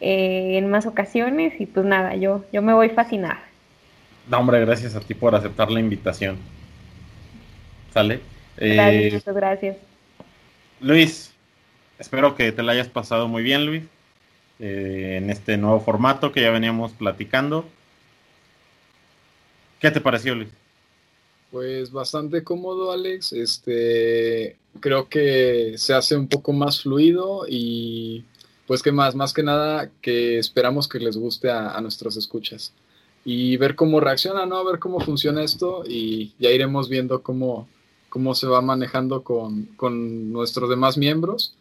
[0.00, 1.60] eh, en más ocasiones.
[1.60, 3.40] Y pues nada, yo, yo me voy fascinada.
[4.28, 6.38] No, hombre, gracias a ti por aceptar la invitación.
[7.92, 8.20] ¿Sale?
[8.56, 9.76] Gracias, Eh, muchas gracias.
[10.80, 11.34] Luis,
[11.98, 13.84] espero que te la hayas pasado muy bien, Luis,
[14.58, 17.72] eh, en este nuevo formato que ya veníamos platicando.
[19.80, 20.50] ¿Qué te pareció, Luis?
[21.50, 23.32] Pues bastante cómodo, Alex.
[23.32, 28.24] Este, creo que se hace un poco más fluido y
[28.66, 32.72] pues qué más, más que nada que esperamos que les guste a, a nuestros escuchas
[33.24, 34.64] y ver cómo reaccionan, ¿no?
[34.64, 37.68] Ver cómo funciona esto y ya iremos viendo cómo,
[38.10, 41.54] cómo se va manejando con, con nuestros demás miembros,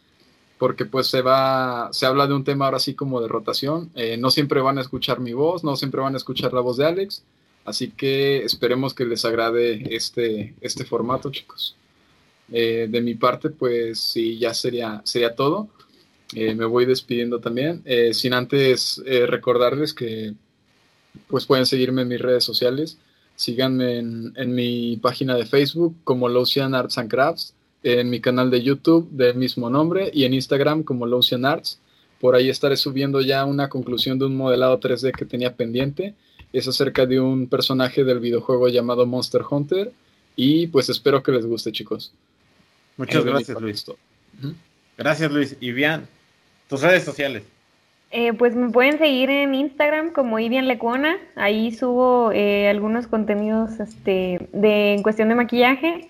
[0.58, 3.90] porque pues se va, se habla de un tema ahora sí como de rotación.
[3.96, 6.76] Eh, no siempre van a escuchar mi voz, no siempre van a escuchar la voz
[6.76, 7.24] de Alex.
[7.64, 11.78] Así que esperemos que les agrade este, este formato, chicos.
[12.52, 15.70] Eh, de mi parte, pues sí, ya sería, sería todo.
[16.34, 20.36] Eh, me voy despidiendo también, eh, sin antes eh, recordarles que
[21.28, 23.00] pues pueden seguirme en mis redes sociales.
[23.40, 28.52] Síganme en, en mi página de Facebook como Locian Arts and Crafts, en mi canal
[28.52, 31.80] de YouTube del mismo nombre y en Instagram como Locian Arts.
[32.20, 36.16] Por ahí estaré subiendo ya una conclusión de un modelado 3D que tenía pendiente
[36.52, 39.94] es acerca de un personaje del videojuego llamado Monster Hunter
[40.36, 42.12] y pues espero que les guste chicos.
[42.98, 43.86] Muchas gracias, Luis.
[44.98, 45.56] Gracias, Luis.
[45.62, 46.08] Y bien,
[46.68, 47.44] tus redes sociales.
[48.12, 51.18] Eh, pues me pueden seguir en Instagram como Ivian Lecuona.
[51.36, 56.10] Ahí subo eh, algunos contenidos este, de, en cuestión de maquillaje,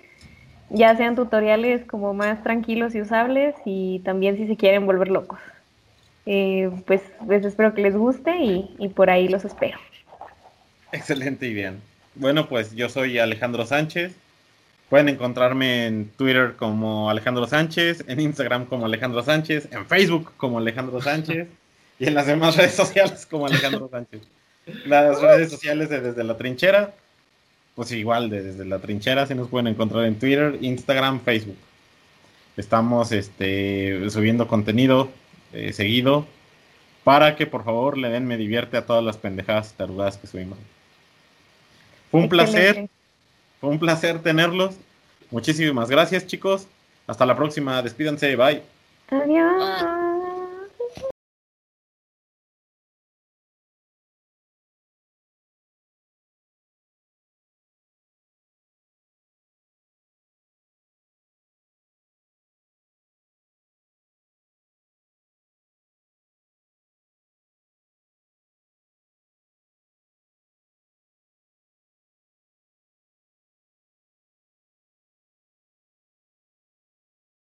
[0.70, 5.40] ya sean tutoriales como más tranquilos y usables y también si se quieren volver locos.
[6.26, 9.78] Eh, pues, pues espero que les guste y, y por ahí los espero.
[10.94, 11.82] Excelente y bien.
[12.16, 14.16] Bueno, pues yo soy Alejandro Sánchez.
[14.90, 20.60] Pueden encontrarme en Twitter como Alejandro Sánchez, en Instagram como Alejandro Sánchez, en Facebook como
[20.60, 21.48] Alejandro Sánchez
[22.00, 24.22] y en las demás redes sociales como Alejandro Sánchez.
[24.86, 26.94] Las redes sociales de Desde la Trinchera,
[27.76, 31.58] pues igual de Desde la Trinchera se nos pueden encontrar en Twitter, Instagram, Facebook.
[32.56, 35.10] Estamos este, subiendo contenido
[35.54, 36.26] eh, seguido
[37.04, 40.60] para que por favor le den me divierte a todas las pendejadas tarugadas que subimos.
[42.12, 42.90] Fue un placer,
[43.60, 44.76] fue un placer tenerlos.
[45.32, 46.68] Muchísimas gracias, chicos.
[47.08, 47.82] Hasta la próxima.
[47.82, 48.36] Despídanse.
[48.36, 48.62] Bye.
[49.10, 50.09] Adiós.